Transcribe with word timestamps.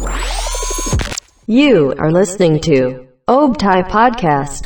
You 0.00 1.92
are 1.98 2.10
listening 2.10 2.56
to 2.64 3.04
Obtai 3.28 3.84
Podcast. 3.84 4.64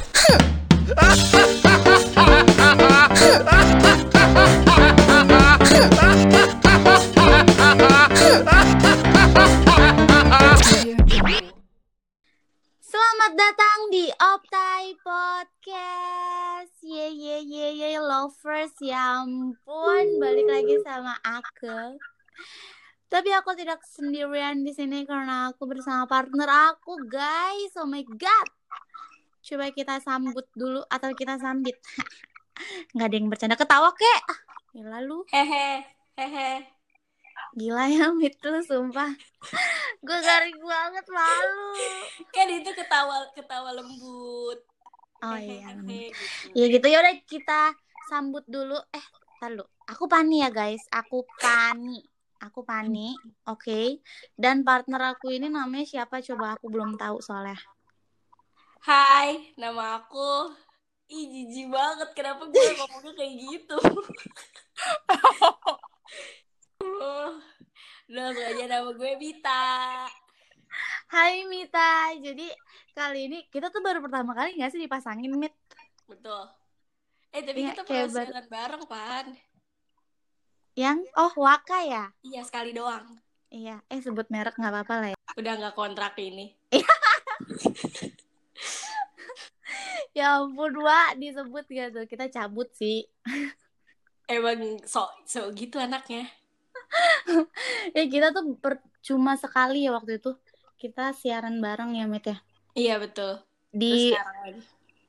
Selamat 12.79 13.33
datang 13.35 13.79
di 13.91 14.07
Optai 14.15 14.95
Podcast. 15.03 16.79
Ye 16.87 17.11
ye 17.11 17.43
ye 17.43 17.69
ye 17.75 17.99
lovers, 17.99 18.79
ya 18.79 19.27
ampun, 19.27 20.07
balik 20.23 20.47
lagi 20.47 20.79
sama 20.87 21.19
aku. 21.27 21.99
Tapi 23.15 23.31
aku 23.31 23.55
tidak 23.55 23.79
sendirian 23.87 24.67
di 24.67 24.75
sini 24.75 25.07
karena 25.07 25.55
aku 25.55 25.71
bersama 25.71 26.03
partner 26.11 26.75
aku, 26.75 26.99
guys. 27.07 27.71
Oh 27.79 27.87
my 27.87 28.03
god. 28.03 28.49
Coba 29.39 29.71
kita 29.71 30.03
sambut 30.03 30.43
dulu 30.51 30.83
atau 30.91 31.15
kita 31.15 31.39
sambit. 31.39 31.79
Nggak 32.91 33.07
ada 33.07 33.15
yang 33.15 33.31
bercanda 33.31 33.55
ketawa 33.55 33.95
kek. 33.95 34.21
Ah, 34.27 34.41
Gila 34.75 34.99
lu. 35.07 35.23
Hehe, 35.31 35.87
hehe. 36.19 36.67
Gila 37.55 37.87
ya 37.87 38.11
Mit 38.11 38.35
lu 38.43 38.59
sumpah. 38.67 39.15
Gue 40.03 40.19
garing 40.19 40.59
banget 40.59 41.07
malu. 41.07 41.71
Kan 42.35 42.51
itu 42.51 42.71
ketawa 42.75 43.31
ketawa 43.31 43.79
lembut. 43.79 44.59
Oh 45.23 45.39
iya. 45.39 45.71
hehe, 45.71 46.11
gitu. 46.11 46.59
Ya 46.59 46.67
gitu 46.67 46.87
ya 46.91 46.99
udah 46.99 47.15
kita 47.31 47.61
sambut 48.11 48.43
dulu. 48.51 48.75
Eh, 48.91 49.07
tar. 49.39 49.55
Aku 49.87 50.11
Pani 50.11 50.43
ya 50.43 50.51
guys. 50.51 50.83
Aku 50.91 51.23
Pani. 51.39 52.14
Aku 52.45 52.61
Pani. 52.61 53.17
Oke. 53.49 54.05
Dan 54.37 54.61
partner 54.69 55.17
aku 55.17 55.33
ini 55.33 55.49
namanya 55.49 55.89
siapa 55.89 56.21
coba 56.21 56.61
aku 56.61 56.69
belum 56.69 57.01
tahu 57.01 57.25
soalnya. 57.25 57.57
Hai, 58.85 59.57
nama 59.57 60.05
aku. 60.05 60.53
Ih, 61.09 61.25
jijik 61.33 61.73
banget. 61.73 62.13
Kenapa 62.13 62.45
gue 62.45 62.69
ngomongnya 62.77 63.13
kayak 63.17 63.35
gitu? 63.41 63.77
Udah 68.05 68.31
langsung 68.31 68.45
aja 68.45 68.65
nama 68.69 68.91
gue 68.93 69.13
Bita. 69.17 69.65
Hai 71.09 71.49
Mita. 71.49 72.13
Jadi 72.21 72.53
kali 72.93 73.21
ini 73.33 73.39
kita 73.49 73.73
tuh 73.73 73.81
baru 73.81 74.05
pertama 74.05 74.37
kali 74.37 74.61
nggak 74.61 74.71
sih 74.77 74.81
dipasangin 74.85 75.33
Mit? 75.33 75.57
Betul. 76.05 76.53
Eh, 77.33 77.43
tapi 77.43 77.65
Iya, 77.65 77.73
kita 77.73 77.83
pernah 77.89 78.07
siaran 78.13 78.47
bareng, 78.47 78.85
Pan. 78.87 79.27
Yang 80.75 81.07
oh 81.15 81.31
Waka 81.39 81.87
ya? 81.87 82.05
Iya, 82.27 82.43
sekali 82.43 82.75
doang. 82.75 83.07
Iya. 83.47 83.79
Eh 83.87 84.03
sebut 84.03 84.27
merek 84.27 84.59
nggak 84.59 84.75
apa-apa 84.75 84.95
lah 84.99 85.09
ya. 85.15 85.19
Udah 85.39 85.53
nggak 85.59 85.75
kontrak 85.79 86.19
ini. 86.19 86.55
Ya 90.15 90.39
ampun 90.39 90.79
Wak 90.79 91.19
disebut 91.19 91.67
gitu. 91.67 92.07
Kita 92.07 92.31
cabut 92.31 92.71
sih. 92.79 93.03
Emang 94.31 94.79
so, 94.87 95.11
so 95.27 95.51
gitu 95.51 95.83
anaknya. 95.83 96.31
Ya 97.99 98.07
kita 98.07 98.31
tuh 98.31 98.55
per- 98.55 98.83
cuma 99.03 99.35
sekali 99.35 99.91
ya 99.91 99.91
waktu 99.91 100.23
itu. 100.23 100.39
Kita 100.79 101.11
siaran 101.19 101.59
bareng 101.59 101.99
ya 101.99 102.07
Mit 102.07 102.31
ya. 102.31 102.39
Iya, 102.79 103.03
betul. 103.03 103.43
Di. 103.75 104.15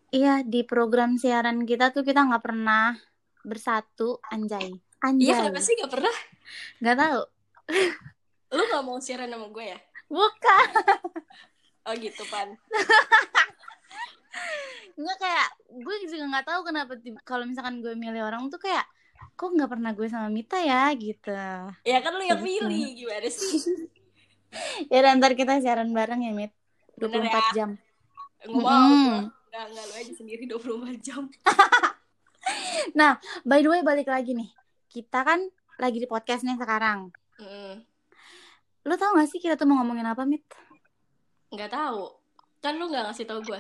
Iya, 0.09 0.41
di 0.41 0.66
program 0.66 1.21
siaran 1.21 1.69
kita 1.69 1.93
tuh 1.93 2.02
kita 2.02 2.25
nggak 2.25 2.41
pernah 2.41 2.97
bersatu, 3.45 4.17
anjay. 4.33 4.73
Anjay. 5.06 5.30
Iya, 5.30 5.34
kenapa 5.38 5.61
sih 5.61 5.73
nggak 5.78 5.92
pernah? 5.94 6.16
Nggak 6.81 6.98
tahu. 6.98 7.22
Lu 8.52 8.61
nggak 8.66 8.84
mau 8.84 8.98
siaran 8.98 9.30
sama 9.30 9.48
gue 9.53 9.66
ya? 9.70 9.80
Bukan. 10.09 10.67
Oh 11.86 11.94
gitu, 11.94 12.23
Pan. 12.25 12.50
Nggak 14.95 15.17
kayak 15.20 15.48
gue 15.70 15.95
juga 16.09 16.26
nggak 16.26 16.45
tahu 16.50 16.59
kenapa 16.66 16.92
kalau 17.21 17.45
misalkan 17.45 17.86
gue 17.86 17.93
milih 17.93 18.26
orang 18.26 18.49
tuh 18.49 18.58
kayak 18.58 18.86
kok 19.36 19.52
nggak 19.52 19.70
pernah 19.70 19.92
gue 19.93 20.08
sama 20.10 20.32
Mita 20.32 20.58
ya 20.58 20.89
gitu. 20.95 21.36
Ya 21.86 21.99
kan 22.02 22.17
lu 22.17 22.23
yang 22.26 22.42
Gitu. 22.42 22.66
pilih 22.66 22.83
gimana 22.98 23.30
sih? 23.30 23.61
Ya 24.87 25.04
dan 25.04 25.20
ntar 25.20 25.36
kita 25.36 25.60
siaran 25.60 25.92
bareng 25.92 26.23
ya, 26.23 26.32
Mit. 26.32 26.55
24 26.95 27.11
Bener 27.11 27.27
ya? 27.27 27.43
jam. 27.52 27.70
Nggak 28.48 28.55
mau, 28.55 28.72
Mm-mm. 28.72 29.04
gua. 29.04 29.20
Nggak, 29.52 29.66
nggak 29.67 29.83
lu 29.83 29.93
aja 29.99 30.14
sendiri 30.16 30.43
24 30.48 30.95
jam. 31.04 31.22
By 33.49 33.60
the 33.60 33.67
way, 33.67 33.83
balik 33.83 34.08
lagi 34.08 34.32
nih. 34.32 34.48
Kita 34.95 35.28
kan 35.28 35.44
lagi 35.76 36.00
di 36.00 36.08
podcast 36.08 36.48
nih 36.48 36.56
sekarang. 36.56 37.11
Mm, 37.36 37.83
Lu 38.88 38.95
tau 38.95 39.11
gak 39.20 39.28
sih 39.28 39.44
kita 39.44 39.60
tuh 39.60 39.67
mau 39.67 39.83
ngomongin 39.83 40.08
apa, 40.08 40.23
Mit? 40.23 40.45
Nggak 41.52 41.67
tahu. 41.67 42.16
Kan 42.64 42.80
lu 42.80 42.88
nggak 42.88 43.11
ngasih 43.11 43.28
tau 43.28 43.44
gue. 43.44 43.60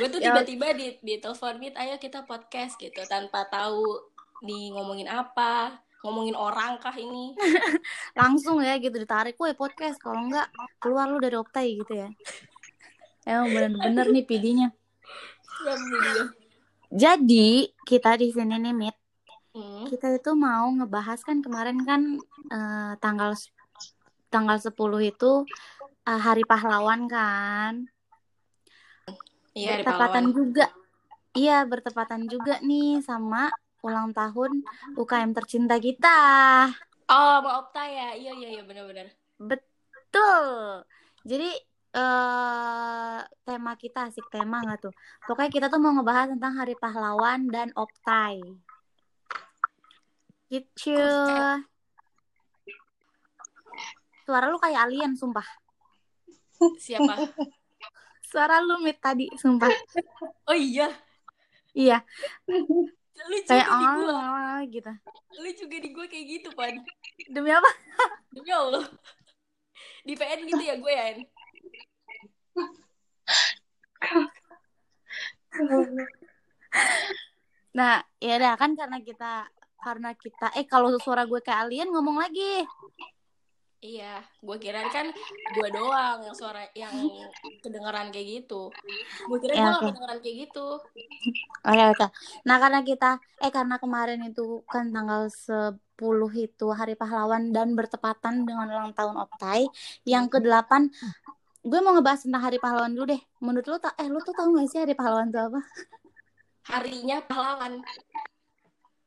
Gue 0.00 0.08
tuh 0.08 0.20
Ya. 0.24 0.32
tiba-tiba 0.32 0.72
di, 0.72 0.96
di 1.04 1.14
telepon 1.20 1.60
meet, 1.60 1.76
ayo 1.76 2.00
kita 2.00 2.24
podcast 2.24 2.80
gitu. 2.80 2.96
Tanpa 3.04 3.44
tahu 3.44 4.08
di 4.40 4.72
ngomongin 4.72 5.04
apa. 5.04 5.76
Ngomongin 6.00 6.32
orang 6.32 6.80
kah 6.80 6.96
ini? 6.96 7.36
langsung 8.18 8.64
ya 8.64 8.78
gitu 8.80 8.96
ditarik 8.96 9.36
woi 9.36 9.52
podcast 9.52 9.98
kalau 10.00 10.24
enggak 10.24 10.48
keluar 10.78 11.10
lu 11.10 11.18
dari 11.20 11.36
Optai 11.36 11.76
gitu 11.76 11.92
ya 11.92 12.08
emang 13.26 13.50
bener-bener 13.50 14.06
nih 14.10 14.24
PD-nya 14.26 14.68
jadi 16.88 17.50
kita 17.82 18.14
di 18.14 18.30
sini 18.30 18.56
nih 18.62 18.74
Mit 18.74 18.96
Hmm, 19.56 19.88
kita 19.88 20.20
itu 20.20 20.30
mau 20.36 20.68
ngebahas 20.68 21.20
kan 21.24 21.40
kemarin 21.40 21.78
kan 21.88 22.02
eh, 22.52 22.92
tanggal 23.00 23.32
tanggal 24.28 24.56
10 24.60 25.00
itu 25.00 25.48
eh, 26.04 26.20
hari 26.20 26.44
pahlawan 26.44 27.08
kan 27.08 27.88
Iya, 29.58 29.82
bertepatan 29.82 30.24
juga 30.30 30.64
iya 31.34 31.66
bertepatan 31.66 32.30
juga 32.30 32.62
nih 32.62 33.02
sama 33.02 33.50
ulang 33.82 34.14
tahun 34.14 34.62
UKM 34.94 35.34
tercinta 35.34 35.74
kita 35.82 36.18
Oh, 37.08 37.40
mau 37.40 37.64
Opta 37.64 37.88
ya? 37.88 38.12
Iya, 38.12 38.36
iya, 38.36 38.48
iya, 38.52 38.62
bener-bener. 38.68 39.08
Betul. 39.40 40.84
Jadi 41.24 41.56
eh 41.96 43.18
tema 43.48 43.72
kita 43.80 44.12
asik 44.12 44.28
tema 44.28 44.60
nggak 44.60 44.76
tuh? 44.84 44.92
Pokoknya 45.24 45.48
kita 45.48 45.66
tuh 45.72 45.80
mau 45.80 45.96
ngebahas 45.96 46.36
tentang 46.36 46.52
Hari 46.60 46.76
Pahlawan 46.76 47.48
dan 47.48 47.72
Optai. 47.72 48.44
Gitu. 50.48 50.96
Suara 54.24 54.48
lu 54.48 54.60
kayak 54.60 54.88
alien, 54.88 55.16
sumpah. 55.16 55.44
Siapa? 56.80 57.14
Suara 58.28 58.60
lu 58.60 58.80
mit 58.84 59.00
tadi, 59.00 59.28
sumpah. 59.40 59.72
Oh 60.48 60.56
iya, 60.56 60.92
Iya, 61.78 62.02
lu 62.48 63.38
juga 63.38 63.54
kayak 63.54 63.68
di 63.70 63.84
gue. 63.86 64.10
oh 64.10 64.58
gitu. 64.66 64.92
Lu 65.38 65.50
juga 65.54 65.76
di 65.78 65.88
gue 65.94 66.06
kayak 66.10 66.26
gitu, 66.26 66.48
Pan. 66.58 66.74
Demi 67.30 67.50
apa? 67.54 67.70
Demi 68.34 68.50
Allah. 68.50 68.84
Di 70.02 70.12
PN 70.16 70.40
gitu 70.48 70.62
ya 70.64 70.74
gue 70.80 70.92
ya? 70.92 71.06
Nah, 77.78 78.02
ya 78.18 78.32
udah 78.42 78.52
kan 78.58 78.74
karena 78.74 78.98
kita 79.04 79.46
karena 79.78 80.10
kita 80.14 80.52
eh 80.58 80.66
kalau 80.66 80.94
suara 80.98 81.22
gue 81.24 81.38
kayak 81.38 81.66
alien 81.66 81.88
ngomong 81.90 82.18
lagi. 82.18 82.66
Iya, 83.78 84.26
gue 84.42 84.56
kira 84.58 84.82
kan 84.90 85.06
gue 85.54 85.68
doang 85.70 86.18
yang 86.26 86.34
suara 86.34 86.66
yang 86.74 86.90
kedengeran 87.62 88.10
kayak 88.10 88.42
gitu. 88.42 88.74
Gue 89.30 89.38
kira 89.38 89.54
Ya, 89.54 89.62
gue 89.62 89.70
gak 89.70 89.78
oke. 89.78 89.86
kedengeran 89.94 90.18
kayak 90.18 90.36
gitu. 90.50 90.66
Oke 91.62 91.82
oke. 91.94 92.06
Nah 92.42 92.56
karena 92.58 92.80
kita 92.82 93.10
eh 93.38 93.54
karena 93.54 93.78
kemarin 93.78 94.18
itu 94.26 94.66
kan 94.66 94.90
tanggal 94.90 95.30
10 95.30 95.94
itu 96.34 96.66
Hari 96.74 96.98
Pahlawan 96.98 97.54
dan 97.54 97.78
bertepatan 97.78 98.42
dengan 98.42 98.66
ulang 98.66 98.90
tahun 98.98 99.14
Optai 99.14 99.70
yang 100.02 100.26
ke-8 100.26 100.90
gue 101.62 101.78
mau 101.78 101.94
ngebahas 101.94 102.26
tentang 102.26 102.42
Hari 102.50 102.58
Pahlawan 102.58 102.90
dulu 102.98 103.14
deh. 103.14 103.22
Menurut 103.38 103.66
lu 103.70 103.78
tak 103.78 103.94
eh 103.94 104.10
lu 104.10 104.18
tuh 104.26 104.34
tahu 104.34 104.58
gak 104.58 104.74
sih 104.74 104.82
Hari 104.82 104.98
Pahlawan 104.98 105.30
itu 105.30 105.38
apa? 105.38 105.62
Harinya 106.68 107.16
pahlawan. 107.24 107.80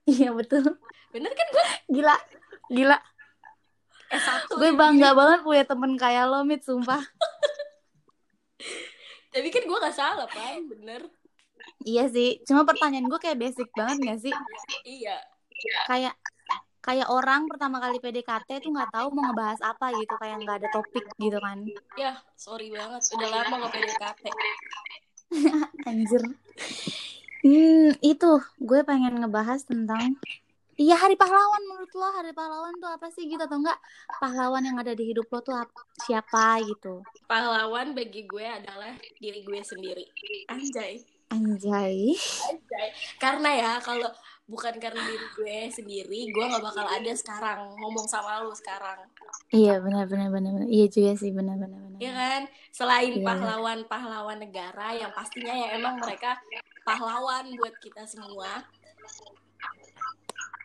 Iya 0.09 0.33
betul. 0.33 0.79
Bener 1.13 1.31
kan 1.35 1.47
gue 1.51 1.65
Gila. 1.99 2.17
Gila. 2.71 2.97
S1. 4.11 4.59
Gue 4.59 4.71
bangga 4.75 5.15
banget 5.15 5.39
punya 5.45 5.63
temen 5.63 5.95
kayak 5.95 6.27
lo 6.27 6.43
Mit 6.43 6.63
sumpah. 6.65 6.99
Tapi 9.31 9.47
kan 9.47 9.63
gue 9.63 9.77
gak 9.79 9.95
salah, 9.95 10.27
Pan. 10.27 10.67
Bener. 10.67 11.07
Iya 11.87 12.11
sih. 12.11 12.43
Cuma 12.43 12.67
pertanyaan 12.67 13.07
gue 13.07 13.19
kayak 13.21 13.39
basic 13.39 13.71
banget 13.71 13.97
gak 14.03 14.19
sih? 14.27 14.33
Iya. 14.83 15.15
Kayak 15.87 16.15
kayak 16.81 17.07
orang 17.13 17.45
pertama 17.45 17.77
kali 17.77 18.01
PDKT 18.01 18.65
tuh 18.65 18.73
nggak 18.73 18.89
tahu 18.89 19.13
mau 19.13 19.29
ngebahas 19.29 19.61
apa 19.61 19.93
gitu 20.01 20.17
kayak 20.17 20.41
nggak 20.41 20.65
ada 20.65 20.69
topik 20.73 21.05
gitu 21.21 21.37
kan 21.37 21.61
Ya, 21.93 22.17
sorry 22.33 22.73
banget. 22.73 23.05
Udah 23.13 23.29
lama 23.29 23.69
gak 23.69 23.73
PDKT. 23.77 24.23
Anjir. 25.89 26.23
Hmm, 27.41 27.89
itu 27.99 28.29
gue 28.59 28.79
pengen 28.81 29.17
ngebahas 29.17 29.61
tentang 29.63 30.17
Iya 30.73 30.97
hari 30.97 31.13
pahlawan 31.13 31.61
menurut 31.63 31.93
lo 31.93 32.09
hari 32.09 32.31
pahlawan 32.31 32.73
tuh 32.75 32.89
apa 32.89 33.05
sih 33.09 33.25
gitu 33.25 33.37
atau 33.37 33.59
enggak 33.59 33.77
pahlawan 34.17 34.63
yang 34.63 34.77
ada 34.77 34.93
di 34.93 35.03
hidup 35.05 35.27
lo 35.27 35.39
tuh 35.39 35.53
ap- 35.53 35.69
siapa 35.99 36.57
gitu 36.63 37.05
Pahlawan 37.27 37.93
bagi 37.93 38.25
gue 38.25 38.41
adalah 38.41 38.89
diri 39.15 39.41
gue 39.41 39.61
sendiri. 39.61 40.05
Anjay. 40.47 41.05
anjay 41.29 42.17
Anjay. 42.43 42.89
Karena 43.15 43.49
ya 43.53 43.71
kalau 43.77 44.09
bukan 44.43 44.73
karena 44.75 44.99
diri 45.01 45.27
gue 45.31 45.57
sendiri, 45.71 46.19
gue 46.27 46.43
nggak 46.43 46.63
bakal 46.63 46.83
ada 46.83 47.13
sekarang 47.13 47.71
ngomong 47.77 48.03
sama 48.05 48.41
lu 48.41 48.51
sekarang. 48.51 49.05
iya 49.49 49.77
benar 49.77 50.07
benar 50.07 50.27
benar 50.29 50.51
benar 50.55 50.67
iya 50.67 50.87
juga 50.87 51.13
sih 51.13 51.29
benar 51.29 51.55
benar 51.55 51.77
benar 51.79 51.99
Ya 51.99 52.11
kan? 52.11 52.41
Selain 52.71 53.13
Iya. 53.13 53.21
pahlawan-pahlawan 53.21 54.39
negara 54.39 54.91
yang 54.91 55.11
pastinya 55.11 55.53
ya 55.53 55.75
emang 55.75 55.99
mereka 55.99 56.39
pahlawan 56.81 57.49
buat 57.55 57.75
kita 57.79 58.03
semua. 58.05 58.65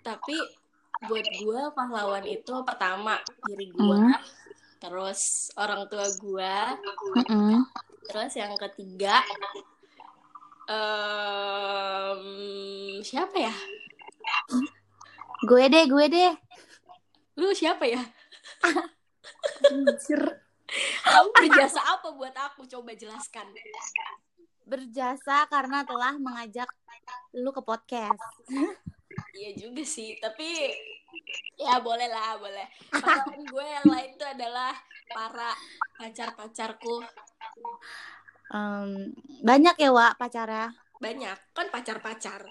Tapi 0.01 0.37
buat 1.07 1.27
gue 1.37 1.61
pahlawan 1.73 2.25
itu 2.25 2.55
pertama 2.65 3.21
diri 3.45 3.69
gue, 3.69 4.01
Hmm. 4.01 4.17
terus 4.81 5.53
orang 5.55 5.85
tua 5.91 6.09
gue, 6.09 6.55
Mm-mm. 7.21 7.69
terus 8.09 8.33
yang 8.33 8.57
ketiga 8.57 9.21
em, 10.67 12.23
siapa 13.03 13.37
ya? 13.37 13.55
gue 15.45 15.65
deh 15.69 15.85
gue 15.85 16.07
deh 16.09 16.33
Lu 17.37 17.53
siapa 17.53 17.85
ya? 17.85 18.01
Anjir. 19.69 20.23
Kamu 21.05 21.29
berjasa 21.37 21.79
apa 21.85 22.09
buat 22.17 22.33
aku? 22.33 22.65
Coba 22.65 22.97
jelaskan. 22.97 23.45
Berjasa 24.67 25.47
karena 25.47 25.87
telah 25.87 26.19
mengajak 26.19 26.67
lu 27.33 27.51
ke 27.51 27.63
podcast 27.63 28.19
Iya 29.33 29.57
juga 29.57 29.81
sih, 29.81 30.19
tapi 30.19 30.77
ya 31.57 31.81
boleh 31.81 32.05
lah, 32.05 32.37
boleh. 32.37 32.67
Pahlawan 32.91 33.41
gue 33.53 33.65
yang 33.65 33.87
lain 33.89 34.11
tuh 34.17 34.29
adalah 34.29 34.73
para 35.09 35.53
pacar-pacarku. 35.97 37.01
Em, 38.47 39.11
banyak 39.41 39.77
ya 39.77 39.91
Wak 39.91 40.21
pacarnya 40.21 40.71
Banyak, 41.01 41.39
kan 41.53 41.67
pacar-pacar. 41.73 42.47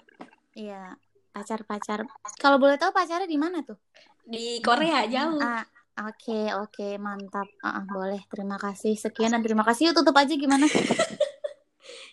iya 0.52 0.96
pacar-pacar 1.30 2.08
kalau 2.40 2.56
boleh 2.56 2.80
tahu 2.80 2.90
pacarnya 2.90 3.28
di 3.28 3.36
mana 3.36 3.60
tuh 3.60 3.76
Di 4.26 4.58
Korea 4.64 5.06
jauh. 5.06 5.38
Ah, 5.38 5.62
oke 6.02 6.40
oke 6.66 6.98
mantap. 6.98 7.46
Ah, 7.62 7.78
ah, 7.78 7.84
boleh. 7.86 8.26
Terima 8.26 8.58
kasih. 8.58 8.98
Sekian 8.98 9.30
dan 9.30 9.42
terima 9.46 9.62
kasih. 9.62 9.94
Yuk 9.94 10.02
tutup 10.02 10.18
aja 10.18 10.34
gimana? 10.34 10.66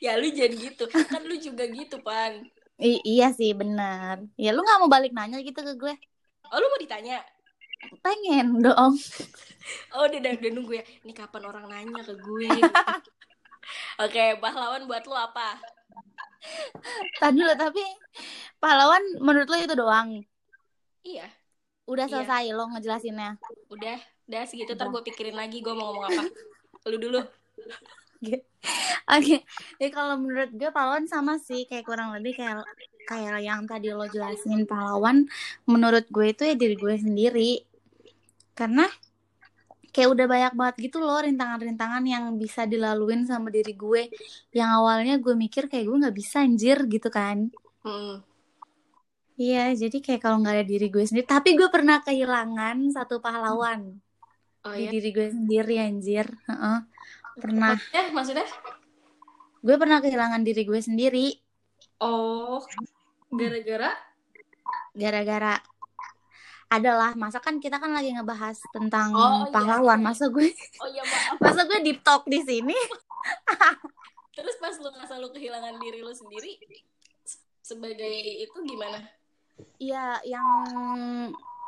Ya 0.03 0.19
lu 0.19 0.27
jangan 0.35 0.53
gitu, 0.59 0.83
kan 0.91 1.23
lu 1.23 1.35
juga 1.39 1.63
gitu, 1.63 1.95
Pan. 2.03 2.43
I- 2.75 2.99
iya 3.07 3.31
sih 3.31 3.55
benar. 3.55 4.19
Ya 4.35 4.51
lu 4.51 4.59
nggak 4.59 4.79
mau 4.83 4.91
balik 4.91 5.15
nanya 5.15 5.39
gitu 5.39 5.63
ke 5.63 5.73
gue? 5.79 5.95
Oh, 6.51 6.57
lu 6.59 6.67
mau 6.67 6.81
ditanya? 6.81 7.23
Pengen 8.03 8.59
dong. 8.59 8.95
Oh, 9.95 10.03
udah, 10.03 10.19
udah, 10.19 10.51
nunggu 10.51 10.75
ya. 10.75 10.83
Ini 11.07 11.15
kapan 11.15 11.47
orang 11.47 11.71
nanya 11.71 12.03
ke 12.03 12.19
gue? 12.19 12.51
Oke, 14.03 14.35
pahlawan 14.43 14.83
buat 14.91 15.07
lu 15.07 15.15
apa? 15.15 15.55
Tadi 17.15 17.39
dulu 17.39 17.55
tapi 17.55 17.79
pahlawan 18.59 18.99
menurut 19.23 19.47
lo 19.47 19.55
itu 19.55 19.71
doang. 19.71 20.19
Iya, 21.07 21.31
Udah 21.87 22.11
Iya. 22.11 22.27
selesai 22.27 22.51
lo 22.51 22.67
ngejelasinnya. 22.75 23.39
udah, 23.71 23.97
udah 24.27 24.41
segitu. 24.51 24.75
Ntar 24.75 24.91
gue 24.91 25.03
pikirin 25.07 25.39
lagi 25.39 25.63
gue 25.63 25.71
mau 25.71 25.95
ngomong 25.95 26.11
apa. 26.11 26.23
Lu 26.91 26.99
dulu. 26.99 27.23
Oke. 29.15 29.43
Jadi 29.79 29.91
kalau 29.91 30.15
menurut 30.15 30.51
gue 30.55 30.69
pahlawan 30.71 31.05
sama 31.05 31.35
sih 31.39 31.67
kayak 31.67 31.83
kurang 31.83 32.15
lebih 32.15 32.39
kayak 32.39 32.63
kayak 33.03 33.43
yang 33.43 33.67
tadi 33.67 33.91
lo 33.91 34.07
jelasin 34.07 34.63
pahlawan 34.63 35.27
menurut 35.67 36.07
gue 36.07 36.31
itu 36.31 36.43
ya 36.47 36.55
diri 36.55 36.75
gue 36.79 36.95
sendiri. 36.95 37.51
Karena 38.55 38.87
kayak 39.93 40.09
udah 40.09 40.25
banyak 40.25 40.53
banget 40.57 40.75
gitu 40.89 40.97
loh 41.03 41.21
rintangan-rintangan 41.21 42.03
yang 42.07 42.23
bisa 42.41 42.65
dilaluin 42.65 43.29
sama 43.29 43.53
diri 43.53 43.77
gue 43.77 44.09
yang 44.57 44.69
awalnya 44.81 45.21
gue 45.21 45.35
mikir 45.37 45.69
kayak 45.69 45.85
gue 45.85 45.97
nggak 46.01 46.17
bisa 46.17 46.41
anjir 46.41 46.77
gitu 46.89 47.09
kan. 47.13 47.53
Hmm. 47.83 48.23
Iya, 49.33 49.73
jadi 49.73 49.97
kayak 49.97 50.21
kalau 50.21 50.37
nggak 50.41 50.55
ada 50.61 50.65
diri 50.65 50.87
gue 50.93 51.03
sendiri, 51.09 51.25
tapi 51.25 51.57
gue 51.57 51.65
pernah 51.73 51.97
kehilangan 52.05 52.77
satu 52.93 53.17
pahlawan 53.17 53.97
Oh 54.63 54.71
di 54.71 54.87
ya. 54.87 54.91
diri 54.93 55.09
gue 55.11 55.27
sendiri 55.27 55.75
anjir. 55.75 56.25
Heeh. 56.47 56.77
Pernah. 57.35 57.73
Maksudnya, 57.75 58.03
maksudnya? 58.11 58.47
Gue 59.59 59.75
pernah 59.75 59.97
kehilangan 59.97 60.41
diri 60.41 60.61
gue 60.61 60.77
sendiri 60.77 61.27
Oh, 61.97 62.59
gara-gara? 63.29 63.91
gara-gara 64.93 65.55
adalah 66.67 67.13
masa 67.13 67.37
kan 67.37 67.57
kita 67.57 67.77
kan 67.77 67.89
lagi 67.89 68.11
ngebahas 68.11 68.57
tentang 68.69 69.09
Oh, 69.09 69.41
iya. 69.41 69.49
pahlawan 69.49 69.99
masa 69.99 70.27
gue 70.27 70.51
Oh 70.77 70.87
iya 70.87 71.01
maaf. 71.01 71.37
masa 71.39 71.61
gue 71.63 71.79
deep 71.81 72.01
talk 72.01 72.25
di 72.25 72.41
sini 72.41 72.77
Terus 74.31 74.57
pas 74.57 74.73
lu 74.75 74.85
ngerasa 74.87 75.15
lu 75.15 75.29
kehilangan 75.29 75.77
diri 75.77 76.01
lu 76.01 76.11
sendiri 76.11 76.57
se- 77.23 77.41
sebagai 77.63 78.09
itu 78.39 78.57
gimana? 78.59 78.99
Iya 79.77 80.17
yang 80.23 80.47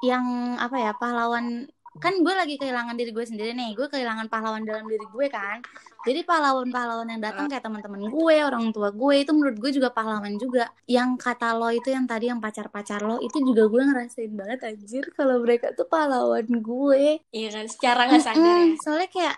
yang 0.01 0.25
apa 0.55 0.77
ya 0.79 0.91
pahlawan 0.93 1.69
kan 1.95 2.11
gue 2.19 2.33
lagi 2.35 2.59
kehilangan 2.59 2.95
diri 2.99 3.15
gue 3.15 3.23
sendiri 3.23 3.51
nih. 3.55 3.71
Gue 3.71 3.87
kehilangan 3.87 4.27
pahlawan 4.27 4.67
dalam 4.67 4.83
diri 4.83 5.07
gue 5.07 5.27
kan. 5.31 5.63
Jadi 6.03 6.21
pahlawan-pahlawan 6.21 7.07
yang 7.07 7.21
datang 7.23 7.47
kayak 7.47 7.63
teman-teman 7.63 8.11
gue 8.11 8.35
orang 8.43 8.69
tua 8.75 8.91
gue 8.91 9.23
itu 9.23 9.31
menurut 9.31 9.57
gue 9.57 9.71
juga 9.71 9.89
pahlawan 9.89 10.35
juga. 10.35 10.69
Yang 10.85 11.09
kata 11.23 11.55
lo 11.55 11.71
itu 11.71 11.89
yang 11.89 12.03
tadi 12.05 12.27
yang 12.27 12.43
pacar-pacar 12.43 12.99
lo 12.99 13.17
itu 13.23 13.39
juga 13.41 13.65
gue 13.71 13.81
ngerasain 13.89 14.33
banget 14.35 14.59
anjir. 14.67 15.07
Kalau 15.15 15.39
mereka 15.39 15.71
tuh 15.71 15.87
pahlawan 15.87 16.45
gue. 16.45 17.23
Iya 17.31 17.49
kan, 17.55 17.65
secara 17.71 18.01
nggak 18.11 18.21
sadar 18.21 18.43
Mm-mm, 18.43 18.75
ya. 18.75 18.77
soalnya 18.83 19.09
kayak 19.09 19.37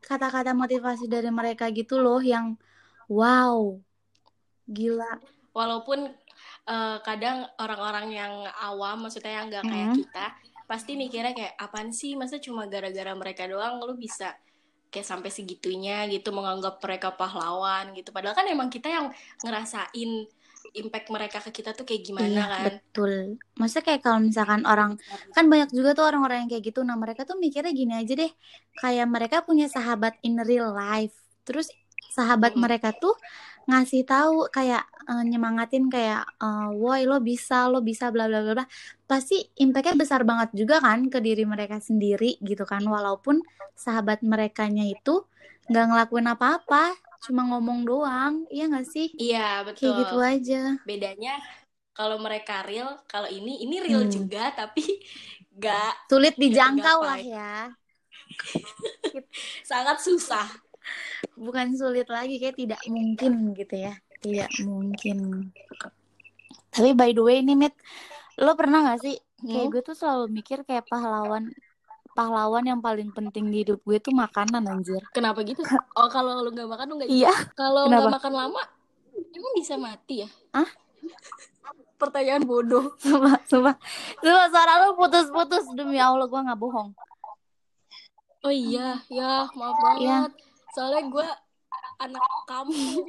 kata-kata 0.00 0.56
motivasi 0.56 1.04
dari 1.06 1.28
mereka 1.28 1.68
gitu 1.68 2.00
loh 2.00 2.18
yang 2.24 2.56
wow 3.06 3.76
gila. 4.64 5.20
Walaupun 5.52 6.10
eh, 6.70 6.98
kadang 7.02 7.44
orang-orang 7.58 8.06
yang 8.14 8.32
awam, 8.62 9.02
maksudnya 9.02 9.42
yang 9.42 9.46
nggak 9.50 9.64
kayak 9.66 9.88
Mm. 9.90 9.96
kita, 9.96 10.26
pasti 10.70 10.94
mikirnya 10.94 11.34
kayak 11.34 11.54
apaan 11.58 11.90
sih? 11.90 12.14
Masa 12.14 12.38
cuma 12.38 12.70
gara-gara 12.70 13.10
mereka 13.18 13.42
doang 13.50 13.82
lu 13.82 13.98
bisa 13.98 14.38
kayak 14.90 15.06
sampai 15.06 15.30
segitunya 15.30 16.06
gitu 16.10 16.30
menganggap 16.30 16.78
mereka 16.82 17.08
pahlawan 17.14 17.90
gitu. 17.98 18.10
Padahal 18.14 18.34
kan 18.38 18.46
emang 18.46 18.70
kita 18.70 18.86
yang 18.90 19.06
ngerasain 19.42 20.10
impact 20.70 21.08
mereka 21.10 21.38
ke 21.42 21.50
kita 21.50 21.70
tuh 21.74 21.82
kayak 21.82 22.02
gimana 22.06 22.26
Iya, 22.30 22.44
kan? 22.46 22.62
betul. 22.70 23.12
Maksudnya 23.58 23.84
kayak 23.90 24.00
kalau 24.06 24.18
misalkan 24.22 24.62
orang 24.62 24.90
kan 25.34 25.44
banyak 25.50 25.70
juga 25.74 25.90
tuh 25.98 26.04
orang-orang 26.06 26.46
yang 26.46 26.50
kayak 26.52 26.64
gitu. 26.70 26.80
Nah, 26.86 26.94
mereka 26.94 27.26
tuh 27.26 27.34
mikirnya 27.38 27.72
gini 27.74 27.94
aja 27.98 28.12
deh. 28.14 28.30
Kayak 28.78 29.06
mereka 29.10 29.36
punya 29.42 29.66
sahabat 29.66 30.14
in 30.22 30.38
real 30.46 30.70
life. 30.70 31.14
Terus 31.46 31.70
sahabat 32.10 32.54
Mm. 32.54 32.60
mereka 32.62 32.90
tuh 32.94 33.14
ngasih 33.68 34.02
tahu 34.08 34.34
kayak 34.56 34.82
eh, 35.10 35.22
nyemangatin 35.30 35.84
kayak 35.94 36.22
eh, 36.42 36.66
woi 36.80 37.00
lo 37.10 37.16
bisa, 37.28 37.54
lo 37.72 37.78
bisa 37.88 38.04
bla 38.14 38.24
bla 38.30 38.38
bla 38.44 38.52
bla. 38.58 38.66
Pasti 39.10 39.34
impactnya 39.62 39.94
besar 40.02 40.20
banget 40.28 40.50
juga 40.60 40.74
kan 40.84 41.00
ke 41.12 41.18
diri 41.26 41.42
mereka 41.52 41.76
sendiri 41.88 42.38
gitu 42.48 42.64
kan. 42.68 42.82
Walaupun 42.94 43.36
sahabat 43.84 44.18
merekanya 44.30 44.84
itu 44.94 45.10
nggak 45.70 45.84
ngelakuin 45.88 46.28
apa-apa, 46.34 46.94
cuma 47.24 47.42
ngomong 47.50 47.80
doang. 47.88 48.34
Iya 48.54 48.62
nggak 48.70 48.86
sih? 48.94 49.08
Iya, 49.22 49.38
Kayak 49.78 49.94
betul. 49.94 50.06
gitu 50.06 50.16
aja. 50.20 50.56
bedanya 50.88 51.30
kalau 51.96 52.16
mereka 52.26 52.54
real 52.68 52.88
kalau 53.12 53.28
ini 53.38 53.52
ini 53.64 53.76
real 53.86 54.02
Hmm. 54.02 54.14
juga 54.16 54.50
tapi 54.58 54.82
gak 55.64 55.92
Sulit 56.08 56.34
dijangkau 56.42 56.98
lah 57.08 57.20
ya. 57.34 57.50
sangat 59.68 59.98
susah 60.04 60.46
bukan 61.36 61.72
sulit 61.76 62.06
lagi 62.10 62.36
kayak 62.36 62.56
tidak 62.56 62.80
mungkin 62.88 63.52
gitu 63.56 63.74
ya. 63.76 63.94
Tidak 64.20 64.50
mungkin. 64.68 65.48
Tapi 66.70 66.90
by 66.94 67.10
the 67.16 67.22
way 67.24 67.40
nih 67.40 67.56
Mit 67.56 67.74
lo 68.40 68.56
pernah 68.56 68.84
gak 68.92 69.04
sih 69.04 69.16
kayak 69.44 69.66
Hmm? 69.68 69.72
gue 69.72 69.82
tuh 69.84 69.96
selalu 69.96 70.24
mikir 70.32 70.64
kayak 70.68 70.84
pahlawan 70.88 71.48
pahlawan 72.12 72.64
yang 72.66 72.80
paling 72.84 73.08
penting 73.14 73.48
di 73.48 73.64
hidup 73.64 73.80
gue 73.84 73.96
tuh 73.96 74.12
makanan 74.12 74.68
anjir. 74.68 75.00
Kenapa 75.16 75.40
gitu? 75.46 75.64
Oh 75.96 76.08
kalau 76.12 76.44
lu 76.44 76.52
nggak 76.52 76.68
makan 76.68 76.84
lu 76.92 76.94
nggak 77.00 77.10
iya. 77.10 77.32
Kalau 77.60 77.88
nggak 77.88 78.12
makan 78.20 78.32
lama 78.36 78.62
emang 79.16 79.52
bisa 79.56 79.74
mati 79.80 80.24
ya? 80.24 80.28
Hah? 80.52 80.68
pertanyaan 82.00 82.48
bodoh. 82.48 82.96
Sumpah 82.96 83.36
sumpah. 83.44 83.76
Sumpah 84.24 84.46
suara 84.48 84.72
lo 84.84 84.96
putus-putus. 84.96 85.68
Demi 85.76 86.00
Allah 86.00 86.24
gue 86.24 86.40
nggak 86.40 86.60
bohong. 86.60 86.96
Oh 88.40 88.48
iya 88.52 88.96
ya 89.12 89.44
maaf 89.52 89.76
banget. 89.84 90.00
Iya. 90.00 90.18
Soalnya 90.74 91.02
gue 91.10 91.28
anak 92.00 92.22
kamu. 92.48 93.04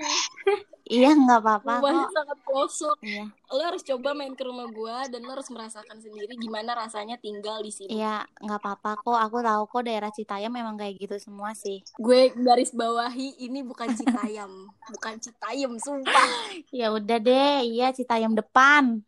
Iya 0.92 1.16
nggak 1.16 1.40
apa-apa 1.40 1.80
rumahnya 1.80 2.04
kok. 2.04 2.16
sangat 2.20 2.38
pelosok 2.44 2.98
iya. 3.00 3.24
Lo 3.48 3.64
harus 3.64 3.80
coba 3.88 4.12
main 4.12 4.36
ke 4.36 4.44
rumah 4.44 4.68
gue 4.68 4.98
dan 5.16 5.24
lo 5.24 5.32
harus 5.40 5.48
merasakan 5.48 6.04
sendiri 6.04 6.36
gimana 6.36 6.76
rasanya 6.76 7.16
tinggal 7.16 7.64
di 7.64 7.72
sini. 7.72 7.96
Iya 7.96 8.28
nggak 8.44 8.60
apa-apa 8.60 9.00
kok. 9.00 9.20
Aku 9.32 9.40
tahu 9.40 9.64
kok 9.72 9.84
daerah 9.88 10.12
Citayam 10.12 10.52
memang 10.52 10.76
kayak 10.76 11.00
gitu 11.00 11.16
semua 11.16 11.56
sih. 11.56 11.80
Gue 11.96 12.36
garis 12.36 12.76
bawahi 12.76 13.40
ini 13.40 13.64
bukan 13.64 13.96
Citayam. 13.96 14.52
Bukan 14.92 15.24
Citayam 15.24 15.80
sumpah. 15.80 16.52
Ya 16.76 16.92
udah 16.92 17.18
deh 17.24 17.64
iya 17.64 17.96
Citayam 17.96 18.36
depan. 18.36 19.00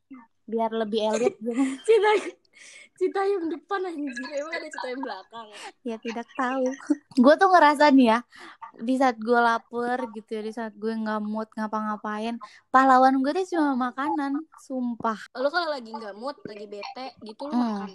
Biar 0.48 0.72
lebih 0.72 1.03
elit 1.12 1.36
gitu. 1.43 1.60
Cita 1.83 2.39
Citayam 2.93 3.50
depan 3.50 3.81
anjir. 3.83 4.27
Emang 4.31 4.53
ada 4.53 4.69
Citayam 4.69 5.00
belakang. 5.01 5.47
Ya 5.81 5.97
tidak 5.97 6.27
tahu. 6.33 6.65
Gue 7.17 7.33
tuh 7.35 7.50
ngerasa 7.50 7.89
nih 7.89 8.07
ya 8.13 8.19
di 8.73 8.97
saat 8.97 9.21
gue 9.21 9.38
lapar 9.38 10.01
gitu 10.17 10.33
ya 10.33 10.41
di 10.41 10.50
saat 10.50 10.73
gue 10.73 10.89
nggak 10.89 11.21
mood 11.21 11.45
ngapa-ngapain 11.53 12.41
pahlawan 12.73 13.21
gue 13.21 13.29
tuh 13.38 13.45
cuma 13.53 13.89
makanan 13.89 14.45
sumpah. 14.57 15.17
Lo 15.38 15.50
kalau 15.50 15.69
lagi 15.69 15.93
nggak 15.93 16.17
mood 16.17 16.38
lagi 16.41 16.65
bete 16.65 17.13
gitu 17.21 17.45
lo 17.45 17.53
Hmm. 17.53 17.62
makan? 17.62 17.89